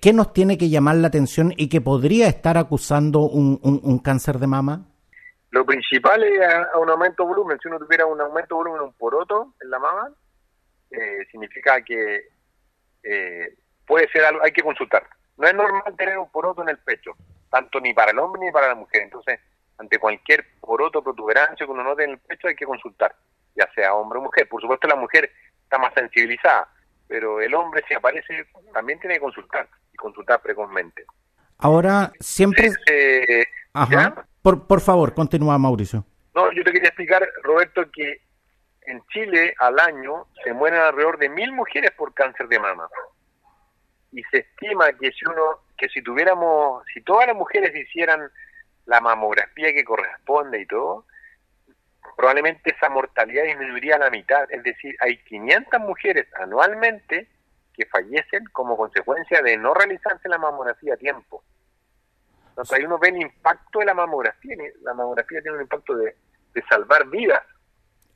¿Qué 0.00 0.12
nos 0.12 0.32
tiene 0.32 0.56
que 0.56 0.68
llamar 0.68 0.96
la 0.96 1.08
atención 1.08 1.52
y 1.56 1.66
que 1.66 1.80
podría 1.80 2.28
estar 2.28 2.56
acusando 2.58 3.22
un 3.22 3.98
cáncer 3.98 4.38
de 4.38 4.46
mama? 4.46 4.93
Lo 5.54 5.64
principal 5.64 6.20
es 6.24 6.40
un 6.74 6.90
aumento 6.90 7.22
de 7.22 7.28
volumen. 7.28 7.60
Si 7.62 7.68
uno 7.68 7.78
tuviera 7.78 8.06
un 8.06 8.20
aumento 8.20 8.56
de 8.56 8.58
volumen, 8.64 8.80
un 8.80 8.92
poroto 8.94 9.54
en 9.62 9.70
la 9.70 9.78
mama, 9.78 10.10
eh, 10.90 11.18
significa 11.30 11.80
que 11.80 12.26
eh, 13.04 13.54
puede 13.86 14.08
ser 14.08 14.24
algo, 14.24 14.42
hay 14.42 14.50
que 14.50 14.64
consultar. 14.64 15.06
No 15.36 15.46
es 15.46 15.54
normal 15.54 15.94
tener 15.96 16.18
un 16.18 16.28
poroto 16.28 16.62
en 16.62 16.70
el 16.70 16.78
pecho, 16.78 17.12
tanto 17.52 17.78
ni 17.78 17.94
para 17.94 18.10
el 18.10 18.18
hombre 18.18 18.42
ni 18.44 18.50
para 18.50 18.66
la 18.66 18.74
mujer. 18.74 19.02
Entonces, 19.02 19.38
ante 19.78 20.00
cualquier 20.00 20.44
poroto, 20.60 21.04
protuberancia 21.04 21.64
que 21.64 21.70
uno 21.70 21.84
note 21.84 22.02
en 22.02 22.10
el 22.10 22.18
pecho, 22.18 22.48
hay 22.48 22.56
que 22.56 22.66
consultar, 22.66 23.14
ya 23.54 23.70
sea 23.76 23.94
hombre 23.94 24.18
o 24.18 24.22
mujer. 24.22 24.48
Por 24.48 24.60
supuesto, 24.60 24.88
la 24.88 24.96
mujer 24.96 25.30
está 25.62 25.78
más 25.78 25.94
sensibilizada, 25.94 26.68
pero 27.06 27.40
el 27.40 27.54
hombre, 27.54 27.84
si 27.86 27.94
aparece, 27.94 28.44
también 28.72 28.98
tiene 28.98 29.14
que 29.14 29.20
consultar 29.20 29.68
y 29.92 29.96
consultar 29.98 30.42
precozmente. 30.42 31.04
Ahora, 31.58 32.10
siempre... 32.18 32.72
Ajá. 33.72 34.26
Por, 34.44 34.66
por 34.66 34.82
favor, 34.82 35.14
continúa 35.14 35.56
Mauricio. 35.56 36.04
No, 36.34 36.52
yo 36.52 36.62
te 36.64 36.70
quería 36.70 36.88
explicar, 36.88 37.26
Roberto, 37.42 37.90
que 37.90 38.20
en 38.82 39.02
Chile 39.06 39.54
al 39.58 39.80
año 39.80 40.26
se 40.44 40.52
mueren 40.52 40.80
alrededor 40.80 41.16
de 41.16 41.30
mil 41.30 41.50
mujeres 41.50 41.92
por 41.92 42.12
cáncer 42.12 42.48
de 42.48 42.58
mama. 42.58 42.86
Y 44.12 44.22
se 44.24 44.40
estima 44.40 44.92
que 45.00 45.12
si 45.12 45.24
uno, 45.24 45.60
que 45.78 45.88
si 45.88 46.02
tuviéramos, 46.02 46.84
si 46.92 47.00
todas 47.00 47.26
las 47.26 47.34
mujeres 47.34 47.74
hicieran 47.74 48.30
la 48.84 49.00
mamografía 49.00 49.72
que 49.72 49.82
corresponde 49.82 50.60
y 50.60 50.66
todo, 50.66 51.06
probablemente 52.14 52.74
esa 52.76 52.90
mortalidad 52.90 53.44
disminuiría 53.44 53.96
a 53.96 54.00
la 54.00 54.10
mitad. 54.10 54.44
Es 54.50 54.62
decir, 54.62 54.94
hay 55.00 55.24
500 55.24 55.80
mujeres 55.80 56.26
anualmente 56.38 57.30
que 57.72 57.86
fallecen 57.86 58.44
como 58.52 58.76
consecuencia 58.76 59.40
de 59.40 59.56
no 59.56 59.72
realizarse 59.72 60.28
la 60.28 60.36
mamografía 60.36 60.92
a 60.92 60.98
tiempo. 60.98 61.42
Entonces 62.54 62.78
ahí 62.78 62.84
uno 62.84 62.98
ve 63.00 63.08
el 63.08 63.22
impacto 63.22 63.80
de 63.80 63.86
la 63.86 63.94
mamografía. 63.94 64.56
La 64.82 64.94
mamografía 64.94 65.42
tiene 65.42 65.56
un 65.56 65.62
impacto 65.62 65.96
de, 65.96 66.16
de 66.54 66.62
salvar 66.68 67.08
vidas. 67.08 67.42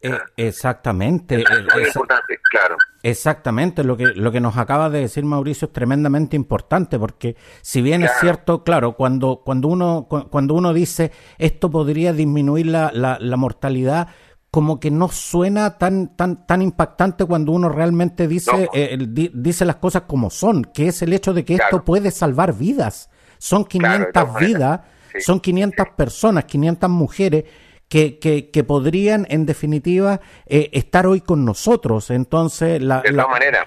Eh, 0.00 0.16
exactamente. 0.36 1.42
es 1.42 1.86
importante, 1.88 2.38
claro. 2.52 2.76
Exactamente, 3.02 3.82
lo 3.82 3.96
que, 3.96 4.06
lo 4.06 4.30
que 4.30 4.40
nos 4.40 4.56
acaba 4.56 4.90
de 4.90 5.00
decir 5.00 5.24
Mauricio 5.24 5.66
es 5.66 5.72
tremendamente 5.72 6.36
importante, 6.36 7.00
porque 7.00 7.36
si 7.62 7.82
bien 7.82 8.04
es 8.04 8.12
cierto, 8.20 8.62
claro, 8.62 8.94
cuando, 8.94 9.42
cuando, 9.44 9.66
uno, 9.66 10.06
cuando 10.08 10.54
uno 10.54 10.72
dice 10.72 11.10
esto 11.38 11.68
podría 11.70 12.12
disminuir 12.12 12.66
la, 12.66 12.92
la, 12.92 13.36
mortalidad, 13.36 14.08
como 14.52 14.78
que 14.78 14.92
no 14.92 15.08
suena 15.08 15.78
tan, 15.78 16.16
tan, 16.16 16.46
tan 16.46 16.62
impactante 16.62 17.24
cuando 17.24 17.50
uno 17.50 17.68
realmente 17.68 18.28
dice, 18.28 18.68
eh, 18.72 18.96
dice 19.00 19.64
las 19.64 19.76
cosas 19.76 20.02
como 20.02 20.30
son, 20.30 20.64
que 20.64 20.88
es 20.88 21.02
el 21.02 21.12
hecho 21.12 21.34
de 21.34 21.44
que 21.44 21.54
esto 21.54 21.84
puede 21.84 22.12
salvar 22.12 22.54
vidas. 22.54 23.10
Son 23.38 23.64
500 23.64 24.38
vidas, 24.40 24.80
son 25.20 25.40
500 25.40 25.88
personas, 25.96 26.44
500 26.44 26.90
mujeres 26.90 27.44
que, 27.88 28.18
que, 28.52 28.64
podrían, 28.64 29.26
en 29.30 29.46
definitiva, 29.46 30.20
eh, 30.46 30.68
estar 30.72 31.06
hoy 31.06 31.22
con 31.22 31.46
nosotros. 31.46 32.10
Entonces, 32.10 32.82
la, 32.82 33.02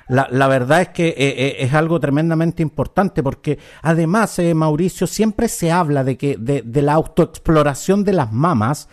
la, 0.07 0.27
la, 0.29 0.47
verdad 0.47 0.81
es 0.81 0.89
que 0.89 1.07
eh, 1.07 1.15
eh, 1.17 1.55
es 1.59 1.73
algo 1.73 1.99
tremendamente 1.99 2.61
importante 2.61 3.23
porque, 3.23 3.57
además, 3.81 4.39
Mauricio, 4.53 5.07
siempre 5.07 5.47
se 5.47 5.71
habla 5.71 6.03
de, 6.03 6.17
que, 6.17 6.37
de, 6.37 6.61
de 6.61 6.81
la 6.83 6.93
autoexploración 6.93 8.03
de 8.03 8.13
las 8.13 8.31
mamas 8.31 8.89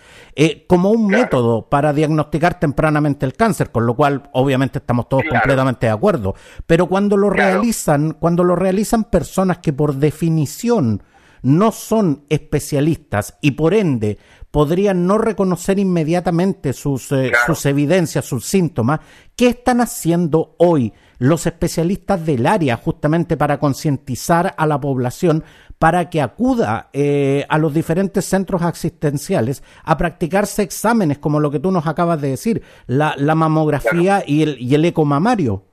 como 0.67 0.93
un 0.93 1.09
método 1.09 1.69
para 1.69 1.93
diagnosticar 1.93 2.61
tempranamente 2.61 3.27
el 3.27 3.35
cáncer, 3.35 3.71
con 3.71 3.87
lo 3.87 3.95
cual, 3.95 4.31
obviamente, 4.33 4.79
estamos 4.79 5.09
todos 5.09 5.25
completamente 5.29 5.87
de 5.87 5.93
acuerdo. 5.93 6.37
Pero 6.67 6.87
cuando 6.87 7.17
lo 7.17 7.29
realizan, 7.29 8.13
cuando 8.13 8.45
lo 8.45 8.55
realizan 8.57 9.05
personas 9.05 9.59
que 9.59 9.73
por 9.73 9.97
definición 9.97 11.03
no 11.43 11.73
son 11.73 12.25
especialistas 12.29 13.37
y 13.41 13.53
por 13.53 13.75
ende 13.75 14.19
podrían 14.51 15.07
no 15.07 15.19
reconocer 15.19 15.79
inmediatamente 15.79 16.73
sus, 16.73 17.13
eh, 17.13 17.33
sus 17.47 17.67
evidencias, 17.67 18.25
sus 18.25 18.47
síntomas. 18.47 19.01
¿Qué 19.37 19.49
están 19.49 19.81
haciendo 19.81 20.55
hoy 20.59 20.93
los 21.19 21.47
especialistas 21.47 22.25
del 22.25 22.47
área 22.47 22.77
justamente 22.77 23.37
para 23.37 23.59
concientizar 23.59 24.55
a 24.57 24.67
la 24.67 24.81
población 24.81 25.45
para 25.79 26.11
que 26.11 26.21
acuda 26.21 26.89
eh, 26.93 27.45
a 27.49 27.59
los 27.59 27.75
diferentes 27.75 28.25
centros 28.25 28.63
asistenciales 28.63 29.63
a 29.85 29.97
practicarse 29.97 30.63
exámenes 30.63 31.19
como 31.19 31.41
lo 31.41 31.51
que 31.51 31.61
tú 31.61 31.71
nos 31.71 31.87
acabas 31.87 32.21
de 32.21 32.31
decir, 32.31 32.63
la, 32.87 33.15
la 33.17 33.35
mamografía 33.35 34.23
y, 34.27 34.43
el, 34.43 34.57
y 34.61 34.75
el 34.75 34.85
eco 34.85 35.05
mamario? 35.05 35.65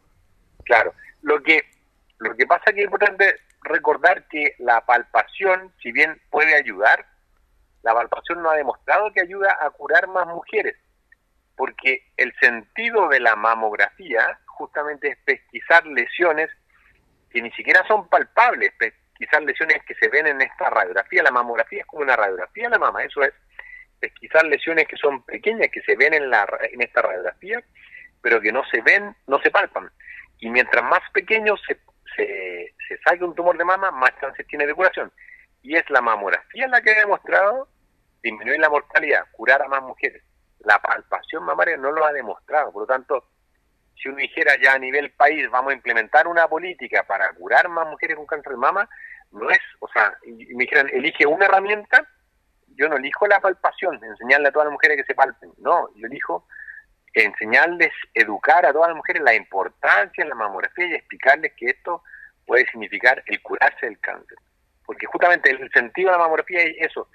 Claro, 0.64 0.94
lo 1.22 1.42
que, 1.42 1.62
lo 2.20 2.36
que 2.36 2.46
pasa 2.46 2.64
es 2.68 2.74
que 2.74 2.82
es 2.82 2.86
importante 2.86 3.36
recordar 3.64 4.28
que 4.28 4.54
la 4.60 4.82
palpación, 4.86 5.72
si 5.82 5.92
bien 5.92 6.20
puede 6.30 6.56
ayudar, 6.56 7.06
la 7.86 7.94
palpación 7.94 8.42
no 8.42 8.50
ha 8.50 8.56
demostrado 8.56 9.14
que 9.14 9.22
ayuda 9.22 9.56
a 9.62 9.70
curar 9.70 10.08
más 10.08 10.26
mujeres, 10.26 10.76
porque 11.56 12.08
el 12.18 12.34
sentido 12.40 13.08
de 13.10 13.20
la 13.20 13.36
mamografía 13.36 14.40
justamente 14.48 15.10
es 15.10 15.18
pesquisar 15.20 15.86
lesiones 15.86 16.50
que 17.30 17.44
ni 17.44 17.52
siquiera 17.52 17.86
son 17.88 18.10
palpables, 18.10 18.74
pesquisar 18.80 19.44
lesiones 19.44 19.84
que 19.86 19.94
se 19.96 20.08
ven 20.08 20.26
en 20.26 20.42
esta 20.42 20.68
radiografía. 20.72 21.22
La 21.22 21.30
mamografía 21.30 21.82
es 21.82 21.86
como 21.86 22.02
una 22.02 22.16
radiografía 22.16 22.64
de 22.64 22.72
la 22.72 22.80
mama, 22.80 23.04
eso 23.04 23.22
es 23.22 23.34
pesquisar 24.00 24.46
lesiones 24.46 24.88
que 24.88 24.98
son 24.98 25.24
pequeñas, 25.24 25.70
que 25.72 25.82
se 25.82 25.96
ven 25.96 26.16
en, 26.16 26.32
la, 26.32 26.48
en 26.72 26.82
esta 26.82 27.04
radiografía, 27.04 27.62
pero 28.20 28.42
que 28.42 28.52
no 28.52 28.64
se 28.66 28.82
ven, 28.82 29.16
no 29.28 29.40
se 29.42 29.52
palpan. 29.52 29.92
Y 30.40 30.50
mientras 30.50 30.84
más 30.84 31.02
pequeño 31.14 31.56
se, 31.58 31.78
se, 32.16 32.74
se 32.88 33.24
un 33.24 33.36
tumor 33.36 33.60
de 33.60 33.66
mama, 33.66 33.92
más 33.92 34.20
chances 34.20 34.48
tiene 34.48 34.66
de 34.66 34.74
curación. 34.74 35.12
Y 35.62 35.76
es 35.76 35.88
la 35.92 36.02
mamografía 36.02 36.68
la 36.68 36.82
que 36.82 36.92
ha 36.92 37.00
demostrado 37.00 37.68
disminuir 38.26 38.60
la 38.60 38.70
mortalidad, 38.70 39.26
curar 39.32 39.62
a 39.62 39.68
más 39.68 39.84
mujeres. 39.84 40.24
La 40.60 40.80
palpación 40.82 41.44
mamaria 41.44 41.78
no 41.78 41.92
lo 41.92 42.04
ha 42.06 42.12
demostrado, 42.12 42.72
por 42.72 42.84
lo 42.84 42.88
tanto, 42.88 43.30
si 43.96 44.10
uno 44.10 44.18
dijera 44.18 44.54
ya 44.62 44.74
a 44.74 44.80
nivel 44.80 45.12
país 45.12 45.50
vamos 45.52 45.72
a 45.72 45.76
implementar 45.76 46.28
una 46.28 46.48
política 46.48 47.04
para 47.04 47.32
curar 47.34 47.70
más 47.70 47.88
mujeres 47.88 48.18
con 48.18 48.26
cáncer 48.26 48.54
de 48.54 48.58
mama, 48.58 48.90
no 49.32 49.50
es, 49.50 49.60
o 49.80 49.88
sea, 49.88 50.18
me 50.26 50.64
dijeran, 50.64 50.90
elige 50.92 51.26
una 51.26 51.46
herramienta, 51.46 52.08
yo 52.70 52.90
no 52.90 52.98
elijo 52.98 53.28
la 53.28 53.40
palpación, 53.40 54.04
enseñarle 54.04 54.50
a 54.50 54.52
todas 54.52 54.66
las 54.66 54.74
mujeres 54.74 54.98
que 54.98 55.06
se 55.06 55.16
palpen, 55.16 55.52
no, 55.58 55.88
yo 55.96 56.08
elijo 56.08 56.48
enseñarles, 57.14 57.94
educar 58.14 58.66
a 58.66 58.74
todas 58.74 58.90
las 58.90 58.98
mujeres 58.98 59.22
la 59.22 59.36
importancia 59.36 60.24
de 60.24 60.30
la 60.30 60.36
mamografía 60.36 60.88
y 60.88 60.96
explicarles 60.96 61.54
que 61.56 61.68
esto 61.68 62.04
puede 62.46 62.66
significar 62.66 63.24
el 63.28 63.42
curarse 63.42 63.86
del 63.86 64.00
cáncer. 64.00 64.38
Porque 64.86 65.06
justamente 65.06 65.50
el 65.50 65.72
sentido 65.72 66.10
de 66.10 66.18
la 66.18 66.24
mamografía 66.24 66.62
es 66.64 66.90
eso, 66.90 67.08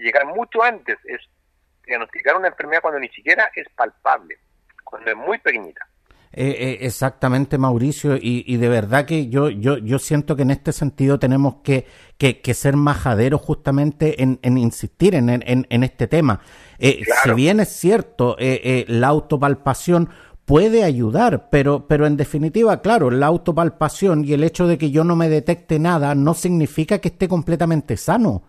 llegar 0.00 0.26
mucho 0.26 0.62
antes, 0.62 0.98
es 1.04 1.20
diagnosticar 1.86 2.36
una 2.36 2.48
enfermedad 2.48 2.80
cuando 2.82 3.00
ni 3.00 3.08
siquiera 3.08 3.50
es 3.54 3.68
palpable, 3.76 4.38
cuando 4.84 5.10
es 5.10 5.16
muy 5.16 5.38
pequeñita. 5.38 5.86
Eh, 6.36 6.48
eh, 6.58 6.78
exactamente, 6.80 7.58
Mauricio, 7.58 8.16
y, 8.20 8.56
de 8.56 8.68
verdad 8.68 9.06
que 9.06 9.28
yo, 9.28 9.50
yo, 9.50 9.78
yo 9.78 10.00
siento 10.00 10.34
que 10.34 10.42
en 10.42 10.50
este 10.50 10.72
sentido 10.72 11.20
tenemos 11.20 11.56
que, 11.62 11.86
que, 12.18 12.54
ser 12.54 12.74
majaderos 12.74 13.40
justamente 13.40 14.20
en, 14.20 14.38
insistir 14.58 15.14
en, 15.14 15.28
en, 15.28 15.82
este 15.84 16.08
tema. 16.08 16.40
Eh, 16.80 17.04
Si 17.22 17.32
bien 17.34 17.60
es 17.60 17.68
cierto, 17.68 18.34
eh, 18.40 18.84
la 18.88 19.08
autopalpación 19.08 20.10
puede 20.44 20.82
ayudar, 20.82 21.50
pero, 21.50 21.86
pero 21.86 22.04
en 22.04 22.16
definitiva, 22.16 22.82
claro, 22.82 23.12
la 23.12 23.26
autopalpación 23.26 24.24
y 24.24 24.32
el 24.32 24.42
hecho 24.42 24.66
de 24.66 24.76
que 24.76 24.90
yo 24.90 25.04
no 25.04 25.14
me 25.14 25.28
detecte 25.28 25.78
nada 25.78 26.16
no 26.16 26.34
significa 26.34 26.98
que 26.98 27.08
esté 27.08 27.28
completamente 27.28 27.96
sano. 27.96 28.42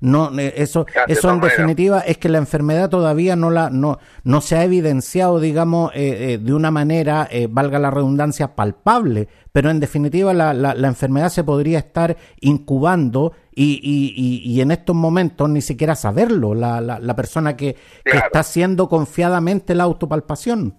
No, 0.00 0.30
eh, 0.38 0.54
eso, 0.56 0.86
eso 1.08 1.30
en 1.32 1.40
definitiva 1.40 2.00
es 2.00 2.18
que 2.18 2.28
la 2.28 2.38
enfermedad 2.38 2.88
todavía 2.88 3.34
no 3.34 3.50
la, 3.50 3.68
no, 3.68 3.98
no 4.22 4.40
se 4.40 4.56
ha 4.56 4.62
evidenciado, 4.62 5.40
digamos, 5.40 5.92
eh, 5.94 6.34
eh, 6.34 6.38
de 6.38 6.54
una 6.54 6.70
manera, 6.70 7.28
valga 7.50 7.80
la 7.80 7.90
redundancia, 7.90 8.54
palpable, 8.54 9.28
pero 9.50 9.70
en 9.70 9.80
definitiva 9.80 10.32
la, 10.32 10.54
la, 10.54 10.74
la 10.74 10.88
enfermedad 10.88 11.30
se 11.30 11.42
podría 11.42 11.78
estar 11.78 12.16
incubando 12.40 13.34
y, 13.50 13.80
y, 13.82 14.54
y, 14.54 14.60
en 14.60 14.70
estos 14.70 14.94
momentos 14.94 15.48
ni 15.48 15.62
siquiera 15.62 15.96
saberlo, 15.96 16.54
la, 16.54 16.80
la, 16.80 17.00
la 17.00 17.16
persona 17.16 17.56
que, 17.56 17.76
está 18.04 18.40
haciendo 18.40 18.88
confiadamente 18.88 19.74
la 19.74 19.82
autopalpación. 19.82 20.78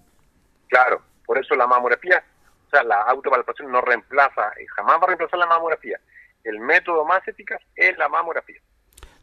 Claro, 0.68 1.02
por 1.26 1.36
eso 1.36 1.54
la 1.56 1.66
mamografía, 1.66 2.24
o 2.66 2.70
sea, 2.70 2.82
la 2.84 3.02
autopalpación 3.02 3.70
no 3.70 3.82
reemplaza, 3.82 4.50
jamás 4.76 4.96
va 4.98 5.04
a 5.04 5.06
reemplazar 5.08 5.38
la 5.38 5.46
mamografía. 5.46 6.00
El 6.42 6.58
método 6.60 7.04
más 7.04 7.20
eficaz 7.28 7.60
es 7.76 7.98
la 7.98 8.08
mamografía. 8.08 8.60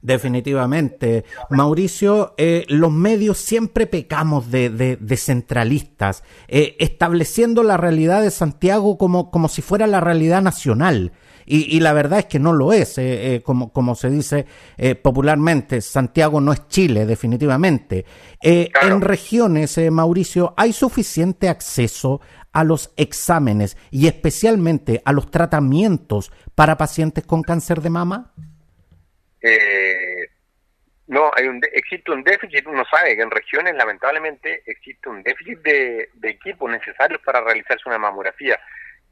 Definitivamente. 0.08 1.26
Mauricio, 1.50 2.34
eh, 2.38 2.66
los 2.70 2.94
medios 2.94 3.40
siempre 3.40 3.88
pecamos 3.88 4.50
de, 4.50 4.70
de, 4.70 5.18
centralistas, 5.18 6.24
eh, 6.48 6.78
estableciendo 6.80 7.62
la 7.62 7.76
realidad 7.76 8.22
de 8.22 8.32
Santiago 8.32 8.98
como, 8.98 9.30
como 9.32 9.50
si 9.50 9.62
fuera 9.62 9.86
la 9.86 10.00
realidad 10.00 10.42
nacional. 10.42 11.12
Y, 11.46 11.80
la 11.80 11.92
verdad 11.94 12.20
es 12.20 12.26
que 12.26 12.40
no 12.40 12.52
lo 12.52 12.74
es, 12.74 12.98
eh, 12.98 13.42
como, 13.46 13.72
como 13.72 13.96
se 13.96 14.10
dice 14.10 14.46
popularmente, 15.02 15.80
Santiago 15.80 16.42
no 16.42 16.52
es 16.52 16.68
Chile, 16.68 17.06
definitivamente. 17.06 18.06
En 18.42 19.00
regiones, 19.00 19.80
Mauricio, 19.90 20.54
¿hay 20.58 20.74
suficiente 20.74 21.48
acceso 21.48 22.20
a 22.52 22.66
los 22.66 22.92
exámenes 22.98 23.78
y 23.92 24.08
especialmente 24.08 25.02
a 25.06 25.14
los 25.14 25.32
tratamientos 25.32 26.34
para 26.54 26.78
pacientes 26.78 27.26
con 27.26 27.44
cáncer 27.44 27.82
de 27.82 27.92
mama? 27.92 28.34
Eh, 29.42 30.30
No, 31.08 31.32
hay 31.34 31.48
un 31.48 31.62
existe 31.72 32.12
un 32.12 32.22
déficit, 32.22 32.68
uno 32.68 32.84
sabe 32.86 33.16
que 33.16 33.22
en 33.22 33.32
regiones 33.32 33.74
lamentablemente 33.76 34.62
existe 34.66 35.08
un 35.08 35.24
déficit 35.24 35.60
de, 35.60 36.10
equipos 36.24 36.70
necesarios 36.70 37.22
para 37.22 37.40
realizarse 37.42 37.88
una 37.88 37.98
mamografía. 37.98 38.60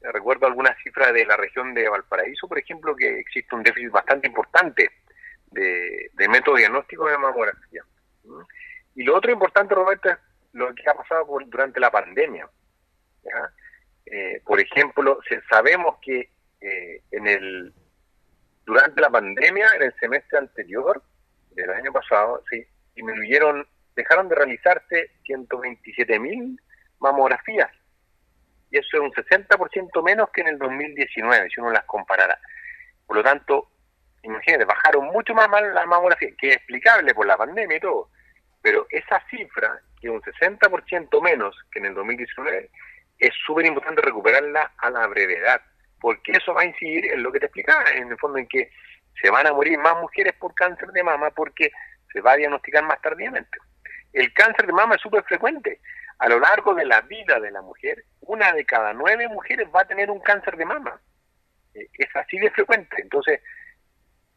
Recuerdo 0.02 0.46
algunas 0.46 0.78
cifras 0.84 1.14
de 1.14 1.26
la 1.26 1.38
región 1.38 1.74
de 1.74 1.88
Valparaíso, 1.88 2.48
por 2.50 2.60
ejemplo, 2.60 2.96
que 2.96 3.20
existe 3.20 3.56
un 3.56 3.64
déficit 3.64 3.92
bastante 3.92 4.28
importante 4.28 4.90
de, 5.52 6.10
de 6.14 6.28
método 6.28 6.58
diagnóstico 6.58 7.08
de 7.08 7.18
mamografía. 7.18 7.82
Y 8.96 9.04
lo 9.04 9.16
otro 9.16 9.32
importante, 9.32 9.74
Roberto, 9.74 10.10
es 10.10 10.18
lo 10.54 10.76
que 10.76 10.90
ha 10.90 10.94
pasado 10.94 11.26
durante 11.48 11.80
la 11.80 11.92
pandemia. 11.92 12.48
Eh, 14.06 14.42
por 14.46 14.60
ejemplo, 14.60 15.20
sabemos 15.50 15.98
que 16.02 16.30
eh, 16.62 17.02
en 17.12 17.28
el 17.28 17.74
durante 18.66 19.00
la 19.02 19.10
pandemia, 19.10 19.68
en 19.76 19.84
el 19.84 19.94
semestre 20.00 20.40
anterior, 20.40 21.02
del 21.52 21.70
año 21.70 21.92
pasado 21.92 22.44
se 22.50 22.68
disminuyeron, 22.96 23.68
dejaron 23.96 24.28
de 24.28 24.36
realizarse 24.36 25.12
127 25.24 26.20
mil 26.20 26.60
mamografías. 27.00 27.72
Y 28.72 28.78
eso 28.78 28.98
es 28.98 29.00
un 29.02 29.12
60% 29.12 30.04
menos 30.04 30.30
que 30.32 30.42
en 30.42 30.48
el 30.48 30.58
2019, 30.58 31.50
si 31.50 31.62
uno 31.62 31.72
las 31.72 31.86
comparara. 31.86 32.38
Por 33.06 33.18
lo 33.18 33.24
tanto, 33.24 33.70
imagínate, 34.24 34.66
bajaron 34.66 35.06
mucho 35.06 35.34
más 35.34 35.48
mal 35.48 35.74
las 35.74 35.86
mamografías, 35.86 36.34
que 36.38 36.50
es 36.50 36.56
explicable 36.58 37.14
por 37.14 37.26
la 37.26 37.38
pandemia 37.38 37.78
y 37.78 37.80
todo. 37.80 38.10
Pero 38.62 38.88
esa 38.90 39.22
cifra, 39.30 39.80
que 40.02 40.08
es 40.08 40.14
un 40.14 40.22
60% 40.22 41.22
menos 41.22 41.56
que 41.72 41.80
en 41.80 41.86
el 41.86 41.94
2019, 41.94 42.70
es 43.20 43.34
súper 43.46 43.66
importante 43.66 44.02
recuperarla 44.02 44.74
a 44.78 44.90
la 44.90 45.08
brevedad, 45.08 45.62
porque 46.00 46.34
eso 46.34 46.54
va 46.54 46.62
a 46.62 46.66
incidir 46.66 47.12
en 47.12 47.24
lo 47.24 47.32
que 47.32 47.40
te 47.40 47.46
explicaba, 47.46 47.90
en 47.92 48.10
el 48.10 48.18
fondo 48.18 48.38
en 48.38 48.48
que 48.48 48.72
se 49.22 49.30
van 49.30 49.48
a 49.48 49.54
morir 49.54 49.78
más 49.78 49.96
mujeres 50.02 50.34
por 50.34 50.54
cáncer 50.54 50.90
de 50.90 51.04
mama 51.04 51.32
porque 51.32 51.72
se 52.12 52.22
va 52.22 52.34
a 52.34 52.38
diagnosticar 52.38 52.84
más 52.84 53.02
tardíamente. 53.02 53.58
El 54.14 54.34
cáncer 54.34 54.66
de 54.66 54.74
mama 54.74 54.96
es 54.96 55.02
súper 55.02 55.24
frecuente. 55.24 55.82
A 56.20 56.30
lo 56.30 56.40
largo 56.40 56.74
de 56.74 56.86
la 56.86 57.02
vida 57.02 57.40
de 57.40 57.52
la 57.52 57.62
mujer, 57.62 58.04
una 58.22 58.54
de 58.54 58.66
cada 58.66 58.94
nueve 58.94 59.28
mujeres 59.28 59.68
va 59.74 59.82
a 59.82 59.88
tener 59.88 60.10
un 60.10 60.20
cáncer 60.20 60.56
de 60.56 60.66
mama. 60.66 61.00
Eh, 61.74 61.88
es 61.94 62.16
así 62.16 62.38
de 62.38 62.50
frecuente. 62.52 62.96
Entonces, 63.02 63.42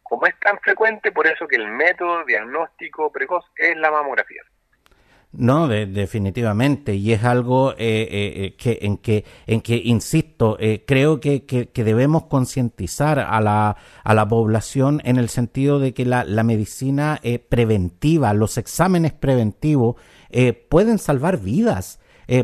como 0.03 0.27
es 0.27 0.39
tan 0.41 0.59
frecuente, 0.59 1.13
por 1.13 1.27
eso 1.27 1.47
que 1.47 1.57
el 1.57 1.69
método 1.69 2.25
diagnóstico 2.25 3.13
precoz 3.13 3.45
es 3.57 3.77
la 3.77 3.91
mamografía. 3.91 4.43
No, 5.31 5.69
definitivamente, 5.69 6.95
y 6.95 7.13
es 7.13 7.23
algo 7.23 7.73
eh, 7.73 7.77
eh, 7.79 8.09
eh, 8.11 8.55
que, 8.57 8.79
en, 8.81 8.97
que, 8.97 9.27
en 9.47 9.61
que, 9.61 9.77
insisto, 9.77 10.57
creo 10.87 11.21
que, 11.21 11.45
que, 11.45 11.85
debemos 11.85 12.25
concientizar 12.25 13.19
a 13.19 13.39
la, 13.43 13.77
a 14.05 14.15
la 14.15 14.27
población 14.27 15.03
en 15.05 15.19
el 15.19 15.29
sentido 15.29 15.81
de 15.81 15.93
que 15.93 16.07
la, 16.07 16.25
la 16.25 16.45
medicina 16.45 17.21
preventiva, 17.51 18.33
los 18.33 18.57
exámenes 18.57 19.13
preventivos, 19.13 19.97
pueden 20.71 20.99
salvar 20.99 21.39
vidas. 21.39 22.01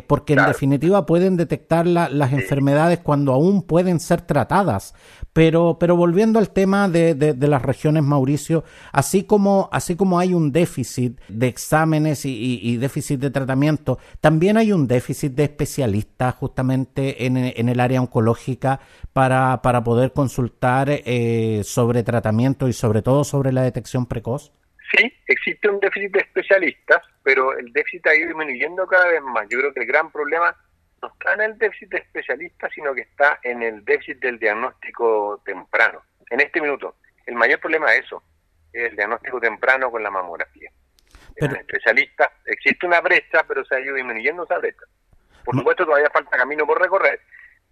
Porque 0.06 0.32
en 0.32 0.46
definitiva 0.46 1.04
pueden 1.04 1.36
detectar 1.36 1.86
las 1.86 2.32
enfermedades 2.32 3.00
cuando 3.00 3.32
aún 3.32 3.62
pueden 3.62 4.00
ser 4.00 4.22
tratadas. 4.22 4.94
Pero, 5.34 5.78
pero 5.80 5.96
volviendo 5.96 6.38
al 6.38 6.50
tema 6.50 6.88
de, 6.88 7.14
de, 7.14 7.48
las 7.48 7.60
regiones, 7.60 8.04
Mauricio, 8.04 8.62
así 8.92 9.24
como, 9.24 9.68
así 9.72 9.96
como 9.96 10.20
hay 10.20 10.32
un 10.32 10.52
déficit 10.52 11.18
de 11.28 11.48
exámenes 11.48 12.24
y, 12.24 12.76
déficit 12.76 13.20
de 13.20 13.30
tratamiento, 13.30 13.98
también 14.20 14.56
hay 14.56 14.72
un 14.72 14.86
déficit 14.86 15.32
de 15.32 15.44
especialistas 15.44 16.36
justamente 16.36 17.26
en, 17.26 17.36
en 17.36 17.68
el 17.68 17.80
área 17.80 18.00
oncológica 18.00 18.78
para, 19.12 19.60
para 19.60 19.82
poder 19.82 20.12
consultar 20.12 20.88
eh, 20.88 21.62
sobre 21.64 22.02
tratamiento 22.02 22.68
y 22.68 22.72
sobre 22.72 23.02
todo 23.02 23.24
sobre 23.24 23.52
la 23.52 23.62
detección 23.62 24.06
precoz. 24.06 24.52
Sí, 24.92 25.12
existe 25.26 25.68
un 25.68 25.80
déficit 25.80 26.12
de 26.12 26.20
especialistas, 26.20 27.02
pero 27.22 27.56
el 27.56 27.72
déficit 27.72 28.06
ha 28.06 28.14
ido 28.14 28.28
disminuyendo 28.28 28.86
cada 28.86 29.08
vez 29.08 29.22
más. 29.22 29.46
Yo 29.48 29.58
creo 29.58 29.72
que 29.72 29.80
el 29.80 29.86
gran 29.86 30.10
problema 30.12 30.54
no 31.02 31.08
está 31.08 31.34
en 31.34 31.40
el 31.40 31.58
déficit 31.58 31.90
de 31.90 31.98
especialistas, 31.98 32.70
sino 32.74 32.94
que 32.94 33.02
está 33.02 33.38
en 33.42 33.62
el 33.62 33.84
déficit 33.84 34.18
del 34.18 34.38
diagnóstico 34.38 35.42
temprano. 35.44 36.02
En 36.30 36.40
este 36.40 36.60
minuto, 36.60 36.96
el 37.26 37.34
mayor 37.34 37.60
problema 37.60 37.92
es 37.94 38.04
eso, 38.04 38.22
el 38.72 38.94
diagnóstico 38.96 39.40
temprano 39.40 39.90
con 39.90 40.02
la 40.02 40.10
mamografía. 40.10 40.70
En 41.36 41.50
el 41.50 41.56
especialista 41.56 42.32
existe 42.46 42.86
una 42.86 43.00
brecha, 43.00 43.44
pero 43.46 43.64
se 43.64 43.74
ha 43.74 43.80
ido 43.80 43.94
disminuyendo 43.94 44.44
esa 44.44 44.58
brecha. 44.58 44.84
Por 45.44 45.56
supuesto, 45.56 45.84
todavía 45.84 46.10
falta 46.10 46.36
camino 46.36 46.66
por 46.66 46.80
recorrer, 46.80 47.20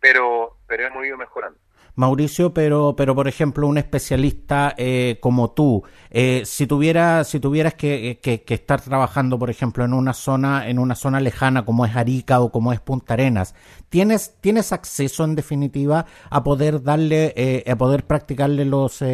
pero, 0.00 0.58
pero 0.66 0.86
hemos 0.86 1.06
ido 1.06 1.16
mejorando. 1.16 1.58
Mauricio, 1.94 2.54
pero, 2.54 2.94
pero 2.96 3.14
por 3.14 3.28
ejemplo, 3.28 3.66
un 3.66 3.76
especialista 3.76 4.74
eh, 4.78 5.18
como 5.20 5.50
tú, 5.50 5.82
eh, 6.10 6.42
si, 6.46 6.66
tuviera, 6.66 7.22
si 7.24 7.38
tuvieras 7.38 7.74
que, 7.74 8.18
que, 8.22 8.54
estar 8.54 8.80
trabajando, 8.80 9.38
por 9.38 9.50
ejemplo, 9.50 9.84
en 9.84 9.92
una 9.92 10.14
zona, 10.14 10.68
en 10.68 10.78
una 10.78 10.94
zona 10.94 11.20
lejana 11.20 11.66
como 11.66 11.84
es 11.84 11.94
Arica 11.94 12.40
o 12.40 12.50
como 12.50 12.72
es 12.72 12.80
Punta 12.80 13.12
Arenas, 13.12 13.54
¿tienes, 13.90 14.36
tienes 14.40 14.72
acceso 14.72 15.24
en 15.24 15.34
definitiva 15.34 16.06
a 16.30 16.42
poder 16.42 16.82
darle, 16.82 17.34
eh, 17.36 17.70
a 17.70 17.76
poder 17.76 18.06
practicarle 18.06 18.64
los, 18.64 19.04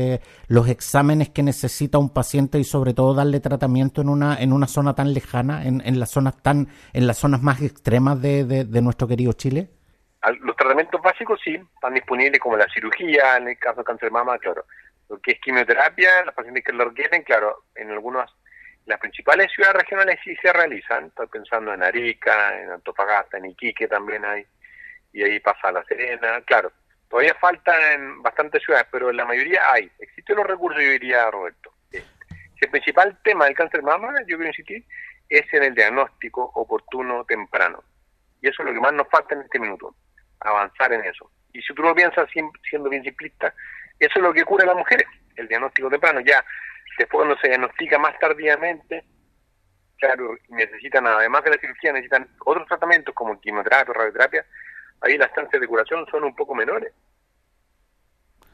los 0.47 0.69
exámenes 0.69 1.31
que 1.31 1.43
necesita 1.43 1.99
un 1.99 2.11
paciente 2.11 2.61
y 2.61 2.65
sobre 2.65 2.95
todo 2.95 3.13
darle 3.13 3.41
tratamiento 3.41 4.03
en 4.03 4.09
una, 4.09 4.41
en 4.41 4.53
una 4.53 4.69
zona 4.69 4.95
tan 4.95 5.13
lejana, 5.13 5.67
en, 5.67 5.83
en 5.85 5.99
las 5.99 6.11
zonas 6.11 6.35
tan, 6.43 6.69
en 6.93 7.07
las 7.09 7.19
zonas 7.19 7.43
más 7.43 7.61
extremas 7.61 8.23
de, 8.23 8.45
de 8.45 8.83
nuestro 8.83 9.09
querido 9.09 9.33
Chile? 9.33 9.78
Los 10.41 10.57
tratamientos 10.57 11.01
básicos 11.01 11.41
sí, 11.43 11.55
están 11.55 11.95
disponibles 11.95 12.41
como 12.41 12.57
la 12.57 12.67
cirugía, 12.69 13.37
en 13.37 13.49
el 13.49 13.59
caso 13.59 13.79
de 13.79 13.85
cáncer 13.85 14.09
de 14.09 14.15
mama, 14.15 14.39
claro. 14.39 14.65
Lo 15.09 15.21
que 15.21 15.33
es 15.33 15.41
quimioterapia, 15.41 16.25
las 16.25 16.35
pacientes 16.35 16.65
que 16.65 16.73
lo 16.73 16.87
requieren, 16.87 17.23
claro, 17.23 17.65
en 17.77 17.91
algunas, 17.93 18.31
las 18.87 18.99
principales 18.99 19.51
ciudades 19.53 19.77
regionales 19.77 20.19
sí 20.25 20.35
se 20.43 20.53
realizan. 20.53 21.07
Estoy 21.07 21.29
pensando 21.29 21.73
en 21.73 21.85
Arica, 21.85 22.61
en 22.61 22.71
Antofagasta, 22.73 23.39
en 23.39 23.47
Iquique 23.47 23.87
también 23.87 24.25
hay, 24.25 24.45
y 25.13 25.23
ahí 25.23 25.39
pasa 25.39 25.71
La 25.71 25.85
Serena, 25.85 26.41
claro. 26.43 26.73
Todavía 27.09 27.35
falta 27.37 27.95
en 27.95 28.21
bastantes 28.21 28.63
ciudades, 28.65 28.89
pero 28.91 29.11
en 29.11 29.17
la 29.17 29.25
mayoría 29.25 29.73
hay. 29.73 29.91
Existen 30.01 30.37
los 30.37 30.47
recursos, 30.47 30.83
yo 30.83 30.91
diría, 30.91 31.31
Roberto. 31.31 31.73
El 31.93 32.71
principal 32.71 33.17
tema 33.23 33.45
del 33.45 33.55
cáncer 33.55 33.81
de 33.81 33.87
mama, 33.87 34.13
yo 34.27 34.37
quiero 34.37 34.47
insistir, 34.47 34.85
es 35.29 35.47
en 35.55 35.63
el 35.63 35.75
diagnóstico 35.75 36.51
oportuno 36.55 37.25
temprano. 37.25 37.85
Y 38.43 38.49
eso 38.49 38.63
es 38.63 38.69
lo 38.69 38.75
que 38.75 38.81
más 38.81 38.93
nos 38.93 39.09
falta 39.09 39.37
en 39.37 39.43
este 39.43 39.61
minuto 39.61 39.95
avanzar 40.41 40.93
en 40.93 41.05
eso. 41.05 41.31
Y 41.53 41.63
si 41.63 41.75
tú 41.75 41.83
lo 41.83 41.95
piensas 41.95 42.29
siendo 42.31 42.89
bien 42.89 43.03
simplista, 43.03 43.55
eso 43.99 44.13
es 44.17 44.23
lo 44.23 44.33
que 44.33 44.45
cura 44.45 44.65
a 44.65 44.69
las 44.69 44.77
mujeres, 44.77 45.07
el 45.37 45.49
diagnóstico 45.49 45.91
temprano. 45.91 46.21
Ya 46.21 46.45
después 46.99 47.25
cuando 47.25 47.39
se 47.39 47.49
diagnostica 47.49 47.99
más 47.99 48.19
tardíamente, 48.19 49.05
claro, 49.99 50.37
necesitan, 50.49 51.07
además 51.07 51.45
de 51.45 51.51
la 51.51 51.59
cirugía, 51.59 51.93
necesitan 51.93 52.29
otros 52.45 52.67
tratamientos 52.69 53.15
como 53.15 53.41
quimioterapia, 53.41 53.95
radioterapia, 53.95 54.47
ahí 55.01 55.17
las 55.17 55.33
chances 55.35 55.61
de 55.61 55.67
curación 55.67 56.07
son 56.11 56.25
un 56.25 56.35
poco 56.35 56.55
menores. 56.55 56.93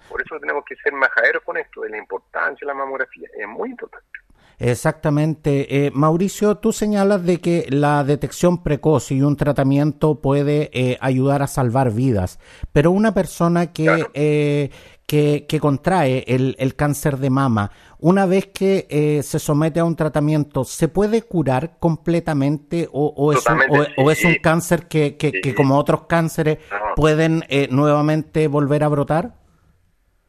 Por 0.09 0.21
eso 0.21 0.39
tenemos 0.39 0.65
que 0.65 0.77
ser 0.77 0.93
majaderos 0.93 1.43
con 1.43 1.57
esto, 1.57 1.83
de 1.83 1.91
la 1.91 1.99
importancia 1.99 2.61
de 2.61 2.67
la 2.67 2.75
mamografía, 2.75 3.29
es 3.35 3.49
muy 3.49 3.71
importante. 3.71 4.19
Exactamente. 4.59 5.87
Eh, 5.87 5.91
Mauricio, 5.93 6.57
tú 6.57 6.73
señalas 6.73 7.25
de 7.25 7.41
que 7.41 7.67
la 7.71 8.05
detección 8.05 8.63
precoz 8.63 9.11
y 9.11 9.23
un 9.23 9.37
tratamiento 9.37 10.21
puede 10.21 10.71
eh, 10.73 10.97
ayudar 11.01 11.43
a 11.43 11.47
salvar 11.47 11.91
vidas, 11.91 12.39
pero 12.73 12.91
una 12.91 13.13
persona 13.13 13.73
que, 13.73 14.07
eh, 14.15 14.71
que, 15.07 15.61
contrae 15.61 16.25
el, 16.27 16.75
cáncer 16.77 17.19
de 17.19 17.31
mama, 17.31 17.71
una 17.99 18.27
vez 18.27 18.47
que 18.47 19.21
se 19.23 19.39
somete 19.39 19.81
a 19.81 19.85
un 19.85 19.97
tratamiento, 19.97 20.65
¿se 20.65 20.89
puede 20.89 21.23
curar 21.23 21.79
completamente 21.79 22.89
o, 22.93 23.33
es, 23.33 23.45
un, 23.47 23.61
o, 23.97 24.11
es 24.11 24.25
un 24.25 24.35
cáncer 24.37 24.89
que, 24.89 25.17
que, 25.17 25.55
como 25.55 25.79
otros 25.79 26.07
cánceres 26.07 26.59
pueden 26.97 27.45
nuevamente 27.71 28.49
volver 28.49 28.83
a 28.83 28.89
brotar? 28.89 29.35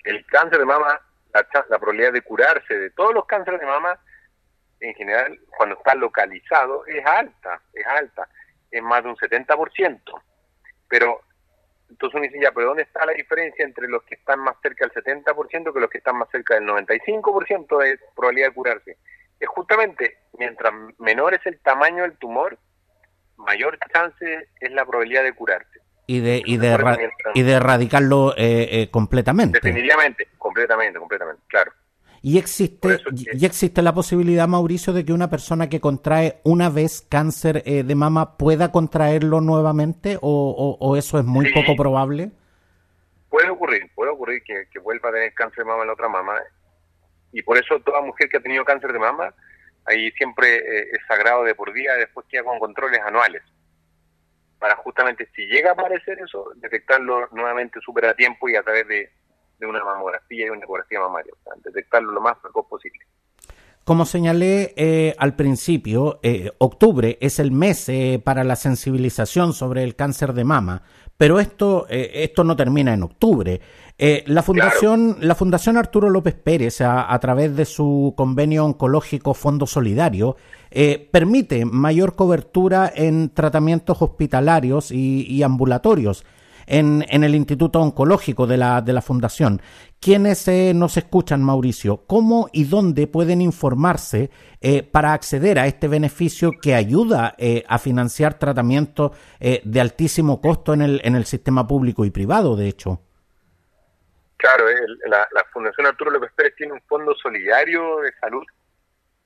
El 0.03 0.23
cáncer 0.27 0.59
de 0.59 0.65
mama, 0.65 0.99
la, 1.33 1.47
la 1.69 1.79
probabilidad 1.79 2.13
de 2.13 2.21
curarse 2.21 2.75
de 2.75 2.91
todos 2.91 3.13
los 3.13 3.25
cánceres 3.25 3.59
de 3.59 3.65
mama 3.65 3.99
en 4.85 4.93
general, 4.95 5.39
cuando 5.57 5.75
está 5.75 5.95
localizado, 5.95 6.85
es 6.85 7.05
alta, 7.05 7.61
es 7.73 7.85
alta, 7.87 8.27
es 8.71 8.83
más 8.83 9.03
de 9.03 9.09
un 9.09 9.15
70%. 9.15 9.99
Pero 10.87 11.21
entonces 11.89 12.15
uno 12.15 12.23
dice, 12.23 12.39
ya, 12.41 12.51
pero 12.51 12.67
¿dónde 12.67 12.83
está 12.83 13.05
la 13.05 13.13
diferencia 13.13 13.65
entre 13.65 13.87
los 13.87 14.03
que 14.03 14.15
están 14.15 14.39
más 14.39 14.55
cerca 14.61 14.87
del 14.87 15.03
70% 15.03 15.73
que 15.73 15.79
los 15.79 15.89
que 15.89 15.97
están 15.97 16.17
más 16.17 16.29
cerca 16.29 16.55
del 16.55 16.65
95% 16.65 17.77
de 17.83 17.99
probabilidad 18.15 18.47
de 18.47 18.53
curarse? 18.53 18.97
Es 19.39 19.47
justamente, 19.49 20.17
mientras 20.37 20.73
menor 20.97 21.33
es 21.33 21.45
el 21.45 21.59
tamaño 21.59 22.03
del 22.03 22.17
tumor, 22.17 22.57
mayor 23.37 23.77
chance 23.93 24.49
es 24.59 24.71
la 24.71 24.85
probabilidad 24.85 25.23
de 25.23 25.33
curarse. 25.33 25.79
Y 26.07 26.19
de, 26.19 26.41
y 26.45 26.57
de, 26.57 27.11
y 27.33 27.41
de 27.41 27.53
erradicarlo 27.53 28.33
eh, 28.37 28.67
eh, 28.71 28.91
completamente. 28.91 29.59
Definitivamente, 29.61 30.27
completamente, 30.37 30.99
completamente, 30.99 31.41
claro. 31.47 31.71
Y 32.27 32.39
existe, 32.39 32.97
y 33.13 33.45
existe 33.45 33.83
la 33.83 33.93
posibilidad, 33.93 34.47
Mauricio, 34.47 34.93
de 34.93 35.05
que 35.05 35.13
una 35.13 35.29
persona 35.29 35.69
que 35.69 35.79
contrae 35.79 36.39
una 36.43 36.71
vez 36.71 37.05
cáncer 37.07 37.61
eh, 37.67 37.83
de 37.83 37.93
mama 37.93 38.35
pueda 38.35 38.71
contraerlo 38.71 39.41
nuevamente 39.41 40.17
o, 40.19 40.95
eso 40.97 41.19
es 41.19 41.23
muy 41.23 41.53
poco 41.53 41.75
probable? 41.75 42.31
Puede 43.29 43.51
ocurrir, 43.51 43.91
puede 43.93 44.09
ocurrir 44.09 44.41
que, 44.41 44.79
vuelva 44.79 45.09
a 45.09 45.11
tener 45.11 45.35
cáncer 45.35 45.65
de 45.65 45.65
mama 45.65 45.81
en 45.83 45.87
la 45.87 45.93
otra 45.93 46.09
mama. 46.09 46.33
y 47.31 47.43
por 47.43 47.59
eso 47.59 47.79
toda 47.81 48.01
mujer 48.01 48.27
que 48.27 48.37
ha 48.37 48.41
tenido 48.41 48.65
cáncer 48.65 48.91
de 48.91 48.97
mama, 48.97 49.31
ahí 49.85 50.09
siempre 50.13 50.47
eh, 50.55 50.89
es 50.93 51.05
sagrado 51.07 51.43
de 51.43 51.53
por 51.53 51.71
día, 51.73 51.93
después 51.93 52.25
queda 52.27 52.43
con 52.43 52.57
controles 52.57 53.01
anuales, 53.01 53.43
para 54.57 54.75
justamente 54.77 55.29
si 55.35 55.45
llega 55.45 55.69
a 55.69 55.73
aparecer 55.73 56.17
eso, 56.25 56.53
detectarlo 56.55 57.29
nuevamente 57.33 57.79
súper 57.81 58.07
a 58.07 58.15
tiempo 58.15 58.49
y 58.49 58.55
a 58.55 58.63
través 58.63 58.87
de, 58.87 59.11
una 59.61 59.83
mamografía 59.83 60.47
y 60.47 60.49
una 60.49 60.63
ecografía 60.63 60.99
mamaria, 60.99 61.33
detectarlo 61.63 62.11
lo 62.11 62.21
más 62.21 62.37
precoz 62.39 62.65
posible. 62.67 63.05
Como 63.85 64.05
señalé 64.05 64.73
eh, 64.77 65.13
al 65.19 65.35
principio, 65.35 66.19
eh, 66.23 66.51
octubre 66.57 67.19
es 67.21 67.37
el 67.37 67.51
mes 67.51 67.87
eh, 67.87 68.19
para 68.21 68.43
la 68.43 68.55
sensibilización 68.55 69.53
sobre 69.53 69.83
el 69.83 69.95
cáncer 69.95 70.33
de 70.33 70.43
mama, 70.43 70.81
pero 71.17 71.39
esto, 71.39 71.85
esto 71.87 72.43
no 72.43 72.55
termina 72.55 72.93
en 72.93 73.03
octubre. 73.03 73.61
la, 74.25 74.43
fundación, 74.43 75.17
la 75.21 75.35
Fundación 75.35 75.77
Arturo 75.77 76.09
López 76.09 76.33
Pérez, 76.33 76.81
a, 76.81 77.17
través 77.19 77.55
de 77.55 77.63
su 77.63 78.13
convenio 78.17 78.65
oncológico 78.65 79.33
Fondo 79.33 79.65
Solidario, 79.65 80.35
permite 81.11 81.63
mayor 81.63 82.15
cobertura 82.15 82.91
en 82.93 83.29
tratamientos 83.29 84.01
hospitalarios 84.01 84.91
y 84.91 85.41
ambulatorios 85.41 86.25
en, 86.67 87.05
en 87.09 87.23
el 87.23 87.35
Instituto 87.35 87.79
Oncológico 87.79 88.47
de 88.47 88.57
la, 88.57 88.81
de 88.81 88.93
la 88.93 89.01
Fundación. 89.01 89.61
¿Quiénes 89.99 90.47
eh, 90.47 90.73
nos 90.75 90.97
escuchan, 90.97 91.43
Mauricio? 91.43 92.05
¿Cómo 92.05 92.49
y 92.53 92.65
dónde 92.65 93.07
pueden 93.07 93.41
informarse 93.41 94.29
eh, 94.61 94.83
para 94.83 95.13
acceder 95.13 95.57
a 95.57 95.67
este 95.67 95.87
beneficio 95.87 96.51
que 96.61 96.75
ayuda 96.75 97.35
eh, 97.37 97.63
a 97.67 97.79
financiar 97.79 98.37
tratamientos 98.37 99.11
de 99.39 99.81
altísimo 99.81 100.41
costo 100.41 100.73
en 100.73 100.81
el, 100.81 101.01
en 101.03 101.15
el 101.15 101.25
sistema 101.25 101.67
público 101.67 102.05
y 102.05 102.11
privado, 102.11 102.55
de 102.55 102.67
hecho? 102.67 103.01
Claro, 104.37 104.65
la, 105.07 105.27
la, 105.31 105.43
Fundación 105.51 105.87
Arturo 105.87 106.11
López 106.11 106.31
Pérez 106.35 106.53
tiene 106.55 106.73
un 106.73 106.81
fondo 106.81 107.15
solidario 107.15 107.99
de 108.01 108.11
salud. 108.19 108.43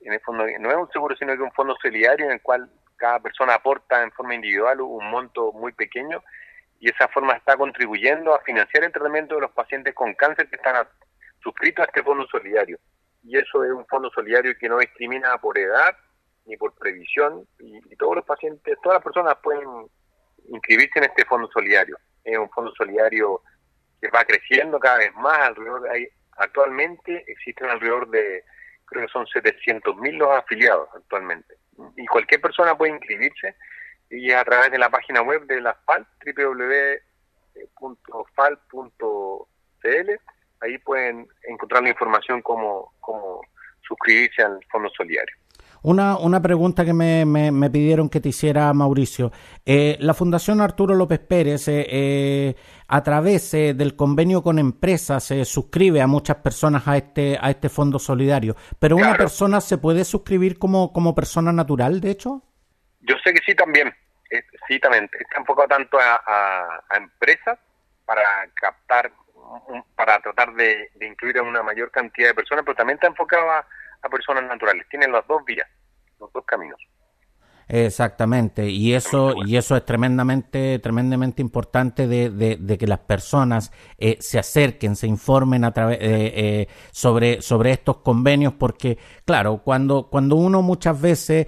El 0.01 0.19
no 0.61 0.69
es 0.71 0.77
un 0.77 0.89
seguro, 0.91 1.15
sino 1.17 1.35
que 1.35 1.41
un 1.41 1.51
fondo 1.51 1.75
solidario 1.81 2.25
en 2.25 2.33
el 2.33 2.41
cual 2.41 2.69
cada 2.95 3.19
persona 3.19 3.55
aporta 3.55 4.03
en 4.03 4.11
forma 4.11 4.35
individual 4.35 4.81
un 4.81 5.09
monto 5.09 5.51
muy 5.53 5.71
pequeño 5.71 6.21
y 6.79 6.89
esa 6.89 7.07
forma 7.09 7.33
está 7.33 7.57
contribuyendo 7.57 8.33
a 8.33 8.41
financiar 8.41 8.85
el 8.85 8.91
tratamiento 8.91 9.35
de 9.35 9.41
los 9.41 9.51
pacientes 9.51 9.93
con 9.93 10.13
cáncer 10.13 10.49
que 10.49 10.55
están 10.55 10.87
suscritos 11.43 11.83
a 11.83 11.87
este 11.87 12.03
fondo 12.03 12.25
solidario. 12.27 12.79
Y 13.23 13.37
eso 13.37 13.63
es 13.65 13.71
un 13.71 13.85
fondo 13.87 14.09
solidario 14.11 14.57
que 14.57 14.69
no 14.69 14.77
discrimina 14.77 15.37
por 15.37 15.57
edad 15.57 15.95
ni 16.45 16.55
por 16.55 16.73
previsión 16.75 17.45
y, 17.59 17.95
todos 17.97 18.15
los 18.15 18.25
pacientes, 18.25 18.77
todas 18.81 18.97
las 18.97 19.03
personas 19.03 19.35
pueden 19.43 19.67
inscribirse 20.47 20.99
en 20.99 21.05
este 21.05 21.25
fondo 21.25 21.49
solidario. 21.51 21.97
Es 22.23 22.37
un 22.37 22.49
fondo 22.49 22.71
solidario 22.75 23.41
que 24.01 24.09
va 24.09 24.23
creciendo 24.23 24.79
cada 24.79 24.99
vez 24.99 25.13
más, 25.15 25.37
alrededor 25.39 25.89
hay, 25.89 26.07
actualmente 26.37 27.25
existen 27.27 27.69
alrededor 27.69 28.09
de, 28.09 28.43
creo 28.85 29.05
que 29.05 29.11
son 29.11 29.25
700.000 29.25 30.17
los 30.17 30.29
afiliados 30.29 30.87
actualmente. 30.95 31.55
Y 31.97 32.05
cualquier 32.07 32.41
persona 32.41 32.77
puede 32.77 32.93
inscribirse 32.93 33.55
y 34.09 34.31
a 34.31 34.43
través 34.43 34.71
de 34.71 34.77
la 34.79 34.89
página 34.89 35.21
web 35.21 35.45
de 35.45 35.61
la 35.61 35.73
FAL, 35.85 36.07
www.fal.cl, 36.25 36.99
ahí 40.61 40.77
pueden 40.79 41.27
encontrar 41.47 41.83
la 41.83 41.89
información 41.89 42.41
cómo, 42.41 42.93
cómo 42.99 43.41
suscribirse 43.81 44.41
al 44.41 44.59
Fondo 44.71 44.89
Solidario. 44.95 45.35
Una, 45.81 46.17
una 46.17 46.41
pregunta 46.41 46.83
que 46.83 46.91
me, 46.93 47.25
me, 47.25 47.69
pidieron 47.69 48.09
que 48.09 48.19
te 48.19 48.29
hiciera, 48.29 48.73
Mauricio. 48.73 49.31
Eh, 49.65 49.95
la 50.01 50.13
Fundación 50.13 50.59
Arturo 50.59 50.93
López 50.93 51.19
Pérez, 51.19 51.69
eh, 51.69 51.87
eh, 51.89 52.55
a 52.87 53.01
través 53.01 53.51
del 53.51 53.95
convenio 53.95 54.43
con 54.43 54.59
empresas, 54.59 55.23
se 55.23 55.45
suscribe 55.45 56.01
a 56.01 56.07
muchas 56.07 56.37
personas 56.37 56.85
a 56.85 56.97
este, 56.97 57.37
a 57.39 57.49
este 57.49 57.69
fondo 57.69 57.97
solidario. 57.97 58.57
¿Pero 58.77 58.97
una 58.97 59.15
persona 59.15 59.61
se 59.61 59.77
puede 59.77 60.03
suscribir 60.03 60.59
como, 60.59 60.91
como 60.91 61.15
persona 61.15 61.53
natural, 61.53 62.01
de 62.01 62.11
hecho? 62.11 62.43
Yo 63.01 63.15
sé 63.23 63.33
que 63.33 63.41
sí 63.45 63.55
también, 63.55 63.93
sí 64.67 64.79
también, 64.79 65.09
está 65.17 65.39
enfocado 65.39 65.67
tanto 65.67 65.97
a, 65.99 66.83
empresas 66.95 67.57
para 68.05 68.23
captar, 68.55 69.11
para 69.95 70.19
tratar 70.19 70.53
de, 70.53 70.89
incluir 71.01 71.37
a 71.37 71.43
una 71.43 71.63
mayor 71.63 71.91
cantidad 71.91 72.29
de 72.29 72.35
personas, 72.35 72.63
pero 72.65 72.75
también 72.75 72.95
está 72.95 73.07
enfocado 73.07 73.49
a, 73.51 73.65
personas 74.09 74.43
naturales. 74.43 74.87
Tienen 74.89 75.11
las 75.11 75.27
dos 75.27 75.43
vías, 75.45 75.67
los 76.19 76.31
dos 76.33 76.45
caminos. 76.45 76.79
Exactamente, 77.71 78.67
y 78.67 78.93
eso, 78.93 79.35
y 79.45 79.55
eso 79.55 79.75
es 79.75 79.85
tremendamente, 79.85 80.79
tremendamente 80.79 81.43
importante 81.43 82.07
de, 82.07 82.31
de, 82.31 82.77
que 82.79 82.87
las 82.87 82.97
personas 82.97 83.71
eh, 83.99 84.17
se 84.19 84.39
acerquen, 84.39 84.95
se 84.95 85.05
informen 85.05 85.63
a 85.63 85.71
través 85.71 85.99
eh, 86.01 86.33
eh, 86.35 86.67
sobre, 86.91 87.43
sobre 87.43 87.69
estos 87.69 87.97
convenios, 87.97 88.53
porque 88.53 88.97
claro, 89.23 89.61
cuando, 89.63 90.07
cuando 90.09 90.35
uno 90.35 90.63
muchas 90.63 90.99
veces 90.99 91.45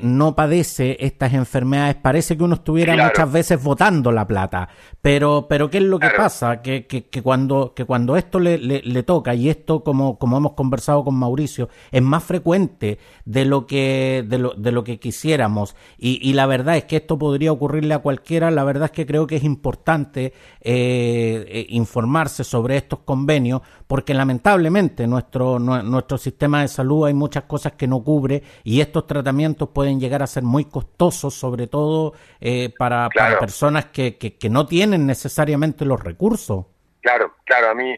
no 0.00 0.34
padece 0.34 0.96
estas 1.00 1.34
enfermedades, 1.34 1.96
parece 1.96 2.38
que 2.38 2.44
uno 2.44 2.54
estuviera 2.54 2.96
muchas 2.96 3.30
veces 3.30 3.62
votando 3.62 4.10
la 4.10 4.26
plata, 4.26 4.70
pero, 5.02 5.48
pero 5.50 5.68
¿qué 5.68 5.78
es 5.78 5.84
lo 5.84 5.98
que 5.98 6.08
pasa? 6.16 6.62
Que, 6.62 6.86
que, 6.86 7.08
que, 7.08 7.22
cuando, 7.22 7.74
que 7.74 7.84
cuando 7.84 8.16
esto 8.16 8.40
le, 8.40 8.56
le, 8.56 9.02
toca, 9.02 9.34
y 9.34 9.50
esto 9.50 9.84
como, 9.84 10.18
como 10.18 10.38
hemos 10.38 10.54
conversado 10.54 11.04
con 11.04 11.14
Mauricio, 11.14 11.68
es 11.92 12.02
más 12.02 12.24
frecuente 12.24 12.98
de 13.26 13.44
lo 13.44 13.66
que, 13.66 14.24
de 14.26 14.38
lo, 14.38 14.54
de 14.54 14.72
lo 14.72 14.82
que 14.82 14.98
quisiéramos 14.98 15.57
y, 15.98 16.32
la 16.32 16.46
verdad 16.46 16.76
es 16.76 16.84
que 16.84 16.96
esto 16.96 17.18
podría 17.18 17.52
ocurrirle 17.52 17.94
a 17.94 17.98
cualquiera. 17.98 18.50
La 18.50 18.64
verdad 18.64 18.86
es 18.86 18.90
que 18.92 19.06
creo 19.06 19.26
que 19.26 19.36
es 19.36 19.44
importante 19.44 20.32
eh, 20.60 21.44
eh, 21.48 21.66
informarse 21.70 22.44
sobre 22.44 22.76
estos 22.76 23.00
convenios 23.00 23.62
porque 23.86 24.14
lamentablemente 24.14 25.06
nuestro, 25.06 25.58
nuestro 25.58 26.18
sistema 26.18 26.62
de 26.62 26.68
salud 26.68 27.06
hay 27.06 27.14
muchas 27.14 27.44
cosas 27.44 27.72
que 27.72 27.86
no 27.86 28.02
cubre 28.04 28.42
y 28.64 28.80
estos 28.80 29.06
tratamientos 29.06 29.70
pueden 29.70 29.98
llegar 29.98 30.22
a 30.22 30.26
ser 30.26 30.42
muy 30.42 30.66
costosos, 30.66 31.34
sobre 31.34 31.66
todo 31.66 32.12
eh, 32.40 32.72
para, 32.78 33.08
personas 33.40 33.86
que, 33.86 34.16
que, 34.18 34.50
no 34.50 34.66
tienen 34.66 35.06
necesariamente 35.06 35.84
los 35.84 36.02
recursos. 36.02 36.66
Claro, 37.00 37.34
claro, 37.44 37.70
a 37.70 37.74
mí 37.74 37.94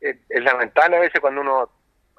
es 0.00 0.42
lamentable 0.42 0.96
a 0.96 1.00
veces 1.00 1.20
cuando 1.20 1.40
uno 1.40 1.68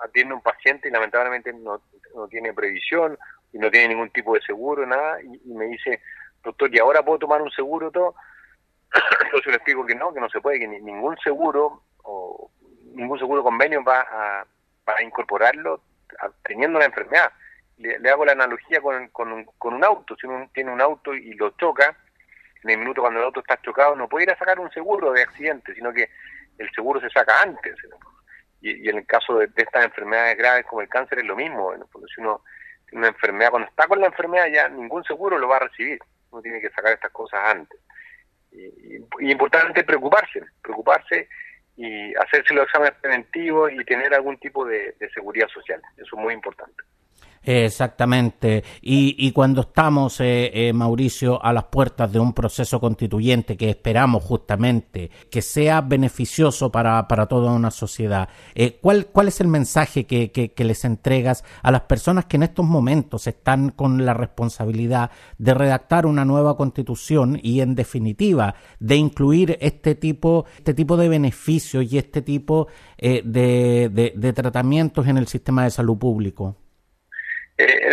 atiende 0.04 0.34
a 0.34 0.38
un 0.38 0.42
paciente 0.42 0.90
y 0.90 0.92
lamentablemente 0.92 1.54
no, 1.54 1.82
no 2.16 2.28
tiene 2.28 2.54
previsión 2.54 3.18
y 3.54 3.60
no 3.60 3.70
tiene 3.72 3.90
ningún 3.90 4.10
tipo 4.10 4.34
de 4.34 4.42
seguro, 4.42 4.86
nada, 4.86 5.22
y, 5.22 5.54
me 5.54 5.66
dice, 5.66 6.02
doctor, 6.44 6.74
¿y 6.74 6.80
ahora 6.80 7.06
puedo 7.06 7.20
tomar 7.20 7.42
un 7.42 7.52
seguro 7.52 7.92
todo? 7.92 8.16
Entonces 9.26 9.48
le 9.48 9.56
explico 9.56 9.86
que 9.86 9.96
no, 9.96 10.14
que 10.14 10.20
no 10.20 10.30
se 10.30 10.42
puede, 10.42 10.60
que 10.60 10.68
ningún 10.68 11.16
seguro 11.20 11.84
o 12.04 12.52
ningún 12.96 13.20
seguro 13.20 13.44
convenio 13.44 13.84
va 13.84 14.02
a, 14.02 14.46
incorporarlo 15.02 15.82
teniendo 16.44 16.78
la 16.78 16.86
enfermedad. 16.86 17.32
Le, 17.78 18.10
hago 18.10 18.26
la 18.26 18.34
analogía 18.34 18.82
con, 18.82 19.08
con, 19.10 19.32
un, 19.32 19.46
con 19.58 19.74
un 19.74 19.84
auto, 19.84 20.16
si 20.16 20.28
uno 20.28 20.50
tiene 20.54 20.72
un 20.72 20.82
auto 20.82 21.14
y 21.14 21.34
lo 21.34 21.52
choca, 21.52 21.96
en 22.64 22.70
el 22.70 22.78
minuto 22.78 23.02
cuando 23.02 23.20
el 23.20 23.26
auto 23.26 23.40
está 23.40 23.60
chocado 23.62 23.96
no 23.96 24.08
puede 24.08 24.26
ir 24.26 24.32
a 24.32 24.38
sacar 24.38 24.60
un 24.60 24.72
seguro 24.72 25.12
de 25.12 25.22
accidente, 25.22 25.74
sino 25.74 25.94
que 25.94 26.10
el 26.58 26.70
seguro 26.72 27.00
se 27.00 27.10
saca 27.10 27.42
antes. 27.42 27.76
Y, 28.62 28.90
en 28.90 28.98
el 28.98 29.06
caso 29.06 29.38
de, 29.38 29.50
estas 29.56 29.86
enfermedades 29.86 30.38
graves 30.38 30.66
como 30.66 30.82
el 30.82 30.90
cáncer 30.90 31.20
es 31.20 31.26
lo 31.26 31.36
mismo, 31.36 31.74
porque 31.92 32.08
si 32.14 32.22
uno 32.22 32.42
una 32.94 33.08
enfermedad, 33.08 33.52
cuando 33.52 33.70
está 33.70 33.88
con 33.88 34.00
la 34.00 34.08
enfermedad 34.08 34.48
ya 34.54 34.70
ningún 34.70 35.04
seguro 35.04 35.38
lo 35.38 35.48
va 35.48 35.58
a 35.58 35.68
recibir, 35.68 36.00
uno 36.32 36.42
tiene 36.42 36.62
que 36.62 36.70
sacar 36.70 36.94
estas 36.94 37.12
cosas 37.12 37.40
antes. 37.44 37.80
Y, 38.52 39.32
importante 39.32 39.84
preocuparse, 39.84 40.44
preocuparse 40.62 41.28
y 41.76 42.14
hacerse 42.16 42.54
los 42.54 42.66
exámenes 42.66 42.94
preventivos 43.02 43.72
y 43.72 43.84
tener 43.84 44.14
algún 44.14 44.38
tipo 44.38 44.66
de 44.66 44.96
seguridad 45.14 45.48
social, 45.48 45.82
eso 45.98 46.16
es 46.16 46.22
muy 46.22 46.34
importante. 46.34 46.84
Exactamente. 47.44 48.64
Y, 48.82 49.16
y 49.18 49.32
cuando 49.32 49.62
estamos, 49.62 50.20
eh, 50.22 50.52
eh, 50.54 50.74
Mauricio, 50.74 51.44
a 51.44 51.52
las 51.52 51.66
puertas 51.66 52.12
de 52.12 52.20
un 52.20 52.34
proceso 52.34 52.80
constituyente 52.80 53.58
que 53.58 53.70
esperamos 53.70 54.24
justamente 54.24 55.12
que 55.30 55.42
sea 55.42 55.82
beneficioso 55.82 56.72
para, 56.72 57.06
para 57.08 57.26
toda 57.26 57.52
una 57.52 57.70
sociedad, 57.72 58.30
eh, 58.56 58.80
¿cuál, 58.82 59.08
¿cuál 59.08 59.28
es 59.28 59.42
el 59.42 59.48
mensaje 59.48 60.06
que, 60.06 60.32
que, 60.32 60.64
les 60.64 60.86
entregas 60.86 61.44
a 61.62 61.72
las 61.72 61.82
personas 61.82 62.26
que 62.26 62.38
en 62.38 62.44
estos 62.44 62.66
momentos 62.66 63.28
están 63.28 63.72
con 63.72 64.06
la 64.06 64.14
responsabilidad 64.14 65.12
de 65.38 65.54
redactar 65.54 66.06
una 66.06 66.24
nueva 66.24 66.56
constitución 66.56 67.38
y, 67.44 67.60
en 67.60 67.76
definitiva, 67.76 68.56
de 68.80 68.96
incluir 68.96 69.58
este 69.60 69.96
tipo, 69.96 70.46
este 70.58 70.74
tipo 70.74 70.96
de 70.96 71.10
beneficios 71.10 71.92
y 71.92 71.98
este 71.98 72.22
tipo 72.22 72.68
de, 72.98 74.14
de 74.16 74.34
tratamientos 74.34 75.06
en 75.08 75.18
el 75.18 75.28
sistema 75.28 75.66
de 75.66 75.72
salud 75.72 75.98
público? 75.98 76.63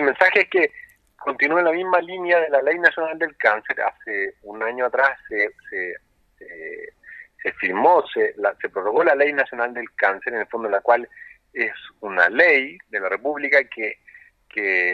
El 0.01 0.07
mensaje 0.07 0.41
es 0.41 0.49
que 0.49 0.73
continúa 1.19 1.59
en 1.59 1.67
la 1.67 1.73
misma 1.73 2.01
línea 2.01 2.41
de 2.41 2.49
la 2.49 2.63
Ley 2.63 2.79
Nacional 2.79 3.19
del 3.19 3.37
Cáncer. 3.37 3.83
Hace 3.83 4.37
un 4.45 4.63
año 4.63 4.87
atrás 4.87 5.11
se, 5.29 5.51
se, 5.69 7.53
firmó, 7.61 8.03
se, 8.07 8.35
se 8.63 8.69
prorrogó 8.71 9.05
la 9.05 9.15
Ley 9.15 9.35
Nacional 9.35 9.75
del 9.75 9.93
Cáncer, 9.97 10.33
en 10.33 10.41
el 10.41 10.47
fondo 10.47 10.71
la 10.71 10.81
cual 10.81 11.07
es 11.53 11.75
una 12.01 12.31
ley 12.31 12.79
de 12.89 13.01
la 13.01 13.11
República 13.11 13.59
que, 13.65 13.99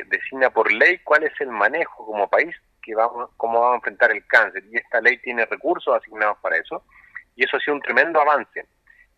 designa 0.08 0.50
por 0.50 0.72
ley 0.72 0.98
cuál 0.98 1.22
es 1.22 1.40
el 1.40 1.48
manejo 1.48 2.04
como 2.04 2.28
país 2.28 2.54
que 2.82 2.94
vamos, 2.96 3.30
cómo 3.36 3.60
vamos 3.60 3.74
a 3.74 3.76
enfrentar 3.76 4.10
el 4.10 4.26
cáncer. 4.26 4.64
Y 4.72 4.76
esta 4.76 5.00
ley 5.00 5.18
tiene 5.18 5.46
recursos 5.46 5.96
asignados 5.96 6.38
para 6.38 6.56
eso. 6.56 6.84
Y 7.36 7.44
eso 7.44 7.56
ha 7.56 7.60
sido 7.60 7.76
un 7.76 7.80
tremendo 7.80 8.20
avance. 8.20 8.66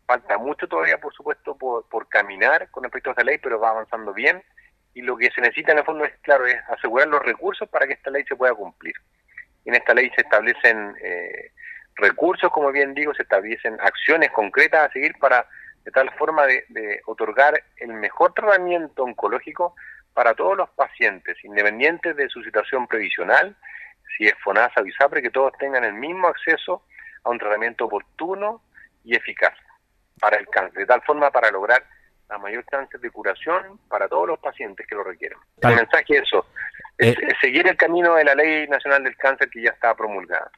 falta 0.07 0.37
mucho 0.37 0.69
todavía, 0.69 1.01
por 1.01 1.15
supuesto, 1.15 1.57
por, 1.57 1.89
por 1.89 2.09
caminar 2.11 2.71
con 2.71 2.83
respecto 2.83 3.09
a 3.09 3.13
esta 3.13 3.25
ley, 3.25 3.39
pero 3.39 3.59
va 3.59 3.71
avanzando 3.71 4.13
bien. 4.13 4.43
Y 4.99 5.03
lo 5.03 5.17
que 5.17 5.31
se 5.31 5.41
necesita 5.41 5.71
en 5.71 5.79
el 5.79 5.85
fondo 5.85 6.05
es, 6.05 6.13
claro, 6.23 6.45
es 6.45 6.57
asegurar 6.71 7.07
los 7.07 7.23
recursos 7.23 7.69
para 7.69 7.87
que 7.87 7.93
esta 7.93 8.11
ley 8.11 8.25
se 8.25 8.35
pueda 8.35 8.53
cumplir. 8.53 8.95
En 9.65 9.77
esta 9.77 9.95
ley 9.95 10.11
se 10.17 10.23
establecen 10.23 10.97
eh, 11.01 11.53
recursos, 11.95 12.51
como 12.51 12.73
bien 12.73 12.95
digo, 12.95 13.15
se 13.15 13.23
establecen 13.23 13.79
acciones 13.81 14.33
concretas 14.33 14.89
a 14.89 14.93
seguir 14.93 15.17
para 15.21 15.47
de 15.85 15.93
tal 15.93 16.11
forma 16.15 16.47
de, 16.47 16.65
de 16.71 17.01
otorgar 17.07 17.63
el 17.77 17.93
mejor 17.93 18.35
tratamiento 18.35 19.05
oncológico 19.05 19.77
para 20.15 20.35
todos 20.35 20.57
los 20.57 20.69
pacientes, 20.71 21.37
independientes 21.45 22.17
de 22.17 22.29
su 22.29 22.43
situación 22.43 22.89
previsional, 22.89 23.57
si 24.17 24.27
es 24.27 24.35
FONASA 24.43 24.81
o 24.81 24.87
ISAPRE, 24.87 25.23
que 25.23 25.31
todos 25.31 25.53
tengan 25.61 25.85
el 25.85 25.95
mismo 25.95 26.27
acceso 26.27 26.83
a 27.23 27.31
un 27.31 27.39
tratamiento 27.39 27.85
oportuno 27.85 28.63
y 29.05 29.15
eficaz 29.15 29.55
para 30.19 30.39
el 30.39 30.49
cáncer, 30.49 30.81
de 30.81 30.87
tal 30.87 31.03
forma 31.03 31.31
para 31.31 31.53
lograr 31.53 31.85
la 32.29 32.39
mayor 32.39 32.65
chance 32.71 32.99
de 32.99 33.11
curación 33.11 33.79
para 33.89 34.09
todos 34.09 34.29
los 34.29 34.39
pacientes 34.39 34.87
que 34.87 34.95
lo 34.95 35.05
requieran. 35.05 35.39
El 35.61 35.77
mensaje 35.77 36.05
es 36.17 36.23
eso, 36.23 36.47
es, 36.99 37.17
Eh. 37.17 37.21
es 37.29 37.35
seguir 37.41 37.67
el 37.67 37.77
camino 37.77 38.15
de 38.15 38.25
la 38.25 38.35
Ley 38.35 38.67
Nacional 38.69 39.05
del 39.05 39.17
Cáncer 39.17 39.49
que 39.51 39.63
ya 39.63 39.71
está 39.71 39.95
promulgada. 39.95 40.51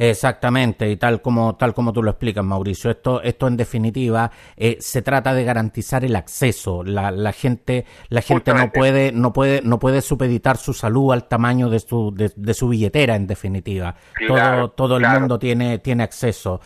Exactamente, 0.00 0.88
y 0.88 0.96
tal 0.96 1.20
como, 1.20 1.56
tal 1.56 1.74
como 1.74 1.92
tú 1.92 2.04
lo 2.04 2.10
explicas, 2.12 2.44
Mauricio, 2.44 2.88
esto, 2.88 3.20
esto 3.20 3.48
en 3.48 3.56
definitiva 3.56 4.30
eh, 4.56 4.76
se 4.78 5.02
trata 5.02 5.34
de 5.34 5.42
garantizar 5.42 6.04
el 6.04 6.14
acceso. 6.14 6.84
La, 6.84 7.10
la 7.10 7.32
gente, 7.32 7.84
la 8.08 8.22
gente 8.22 8.54
no 8.54 8.70
puede, 8.70 9.10
no 9.10 9.32
puede, 9.32 9.60
no 9.60 9.80
puede 9.80 10.00
supeditar 10.00 10.56
su 10.56 10.72
salud 10.72 11.12
al 11.12 11.26
tamaño 11.26 11.68
de 11.68 11.80
su, 11.80 12.14
de, 12.14 12.30
de 12.36 12.54
su 12.54 12.68
billetera, 12.68 13.16
en 13.16 13.26
definitiva. 13.26 13.96
Claro, 14.14 14.68
todo, 14.68 14.86
todo 14.86 14.96
el 14.98 15.02
claro. 15.02 15.18
mundo 15.18 15.36
tiene, 15.36 15.80
tiene 15.80 16.04
acceso. 16.04 16.60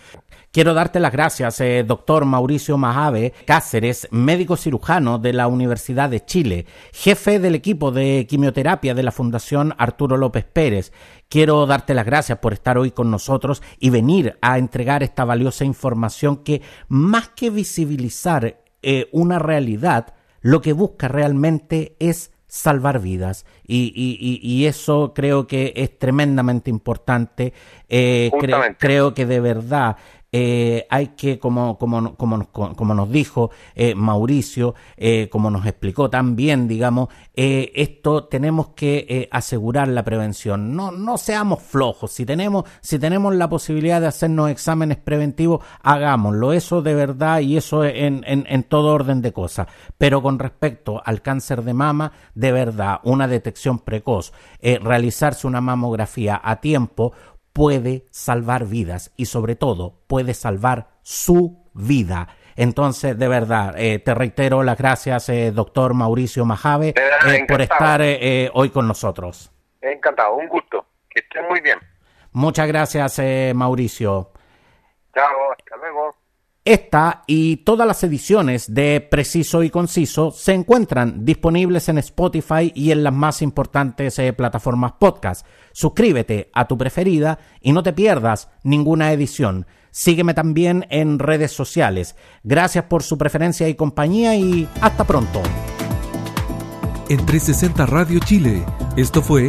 Quiero 0.53 0.75
darte 0.75 1.01
las 1.01 1.13
gracias, 1.13 1.59
eh, 1.63 1.83
doctor 1.83 2.27
Mauricio 2.27 2.77
Majave 2.77 3.33
Cáceres, 3.47 4.07
médico 4.11 4.59
cirujano 4.59 5.19
de 5.19 5.33
la 5.33 5.47
Universidad 5.47 6.11
de 6.11 6.23
Chile, 6.27 6.67
jefe 6.93 7.39
del 7.39 7.55
equipo 7.55 7.91
de 7.91 8.27
quimioterapia 8.29 8.93
de 8.93 9.03
la 9.03 9.13
Fundación 9.13 9.75
Arturo 9.79 10.19
López 10.19 10.45
Pérez. 10.45 10.93
Quiero 11.31 11.65
darte 11.65 11.95
las 11.95 12.05
gracias 12.05 12.37
por 12.41 12.53
estar 12.53 12.77
hoy 12.77 12.91
con 12.91 13.11
nosotros 13.11 13.63
y 13.81 13.89
venir 13.89 14.37
a 14.43 14.59
entregar 14.59 15.03
esta 15.03 15.25
valiosa 15.25 15.65
información 15.65 16.37
que, 16.45 16.61
más 16.87 17.31
que 17.31 17.49
visibilizar 17.49 18.61
eh, 18.83 19.09
una 19.11 19.39
realidad, 19.39 20.13
lo 20.43 20.61
que 20.61 20.75
busca 20.75 21.09
realmente 21.09 21.97
es 21.99 22.31
salvar 22.47 22.99
vidas 23.01 23.47
y, 23.67 23.91
y- 23.97 24.39
y- 24.43 24.67
eso 24.67 25.15
creo 25.15 25.47
que 25.47 25.73
es 25.77 25.99
tremendamente 25.99 26.69
importante. 26.69 27.55
Eh, 27.89 28.29
cre- 28.35 28.77
creo 28.79 29.15
que 29.15 29.25
de 29.25 29.41
verdad 29.41 29.97
eh, 30.35 30.87
hay 30.89 31.09
que, 31.09 31.39
como, 31.39 31.77
como, 31.77 32.17
como, 32.17 32.47
como 32.51 32.95
nos 32.95 33.11
dijo 33.11 33.51
eh, 33.75 33.95
Mauricio, 33.95 34.75
eh, 34.97 35.29
como 35.31 35.51
nos 35.51 35.67
explicó 35.67 36.09
también, 36.09 36.67
digamos, 36.67 37.11
eh, 37.35 37.71
esto 37.75 38.25
tenemos 38.25 38.69
que 38.69 39.29
asegurar 39.31 39.89
la 39.89 40.03
prevención. 40.03 40.75
No, 40.75 40.91
no 40.91 41.19
seamos 41.19 41.63
flojos. 41.63 42.13
Si 42.13 42.25
tenemos, 42.25 42.65
si 42.81 42.99
tenemos 42.99 43.35
la 43.35 43.51
posibilidad 43.51 44.01
de 44.01 44.07
hacernos 44.07 44.51
exámenes 44.51 44.97
preventivos, 44.97 45.63
hagámoslo. 45.83 46.55
Eso 46.55 46.81
de 46.81 46.95
verdad 46.95 47.41
y 47.41 47.59
eso 47.59 47.85
en, 47.85 48.25
en, 48.27 48.47
en 48.49 48.63
todo 48.63 48.95
orden 48.95 49.21
de 49.21 49.33
cosas. 49.33 49.67
Pero 49.99 50.23
con 50.23 50.39
respecto 50.39 51.03
al 51.05 51.21
cáncer 51.21 51.63
de 51.63 51.75
mama, 51.75 52.13
de 52.35 52.53
verdad, 52.53 53.01
una 53.03 53.29
detección 53.29 53.81
precoz, 53.81 54.33
realizarse 54.63 55.47
una 55.47 55.61
mamografía 55.61 56.41
a 56.43 56.61
tiempo, 56.61 57.13
puede 57.53 58.07
salvar 58.11 58.67
vidas 58.67 59.13
y 59.17 59.27
sobre 59.27 59.57
todo 59.57 60.01
puede 60.07 60.35
salvar 60.35 60.89
su 61.03 61.71
vida. 61.75 62.29
Entonces, 62.57 63.19
de 63.19 63.29
verdad, 63.29 63.75
eh, 63.79 63.99
te 63.99 64.15
reitero 64.15 64.63
las 64.63 64.77
gracias, 64.77 65.29
eh, 65.29 65.53
doctor 65.53 65.95
Mauricio 65.95 66.45
Majave, 66.45 66.89
eh, 66.89 67.47
por 67.49 67.63
estar 67.63 68.01
eh, 68.03 68.51
hoy 68.53 68.71
con 68.71 68.87
nosotros. 68.87 69.51
Encantado, 69.81 70.35
un 70.35 70.49
gusto. 70.49 70.87
Que 71.09 71.21
estén 71.21 71.47
muy 71.49 71.61
bien. 71.61 71.79
Muchas 72.33 72.67
gracias, 72.67 73.19
eh, 73.19 73.53
Mauricio. 73.55 74.33
Chao. 75.15 75.55
Esta 76.65 77.25
y 77.27 77.57
todas 77.57 77.89
las 77.89 78.05
ediciones 78.05 78.73
de 78.73 79.01
Preciso 79.01 79.65
y 79.65 79.71
Conciso 79.71 80.31
se 80.31 80.53
encuentran 80.53 81.25
disponibles 81.25 81.89
en 81.89 81.99
Spotify 81.99 82.71
y 82.73 82.93
en 82.93 83.03
las 83.03 83.13
más 83.13 83.43
importantes 83.43 84.17
eh, 84.21 84.33
plataformas 84.33 84.93
podcast. 84.93 85.45
Suscríbete 85.73 86.51
a 86.55 86.69
tu 86.69 86.79
preferida 86.79 87.41
y 87.61 87.73
no 87.73 87.83
te 87.83 87.93
pierdas 87.93 88.49
ninguna 88.63 89.13
edición. 89.13 89.67
Sígueme 89.91 90.35
también 90.35 90.87
en 90.89 91.19
redes 91.19 91.51
sociales. 91.51 92.15
Gracias 92.45 92.85
por 92.85 93.03
su 93.03 93.19
preferencia 93.19 93.69
y 93.69 93.75
compañía 93.75 94.37
y 94.37 94.69
hasta 94.81 95.03
pronto. 95.05 95.43
En 97.09 97.27
360 97.27 97.87
Radio 97.87 98.21
Chile, 98.21 98.65
esto 98.97 99.21
fue 99.21 99.49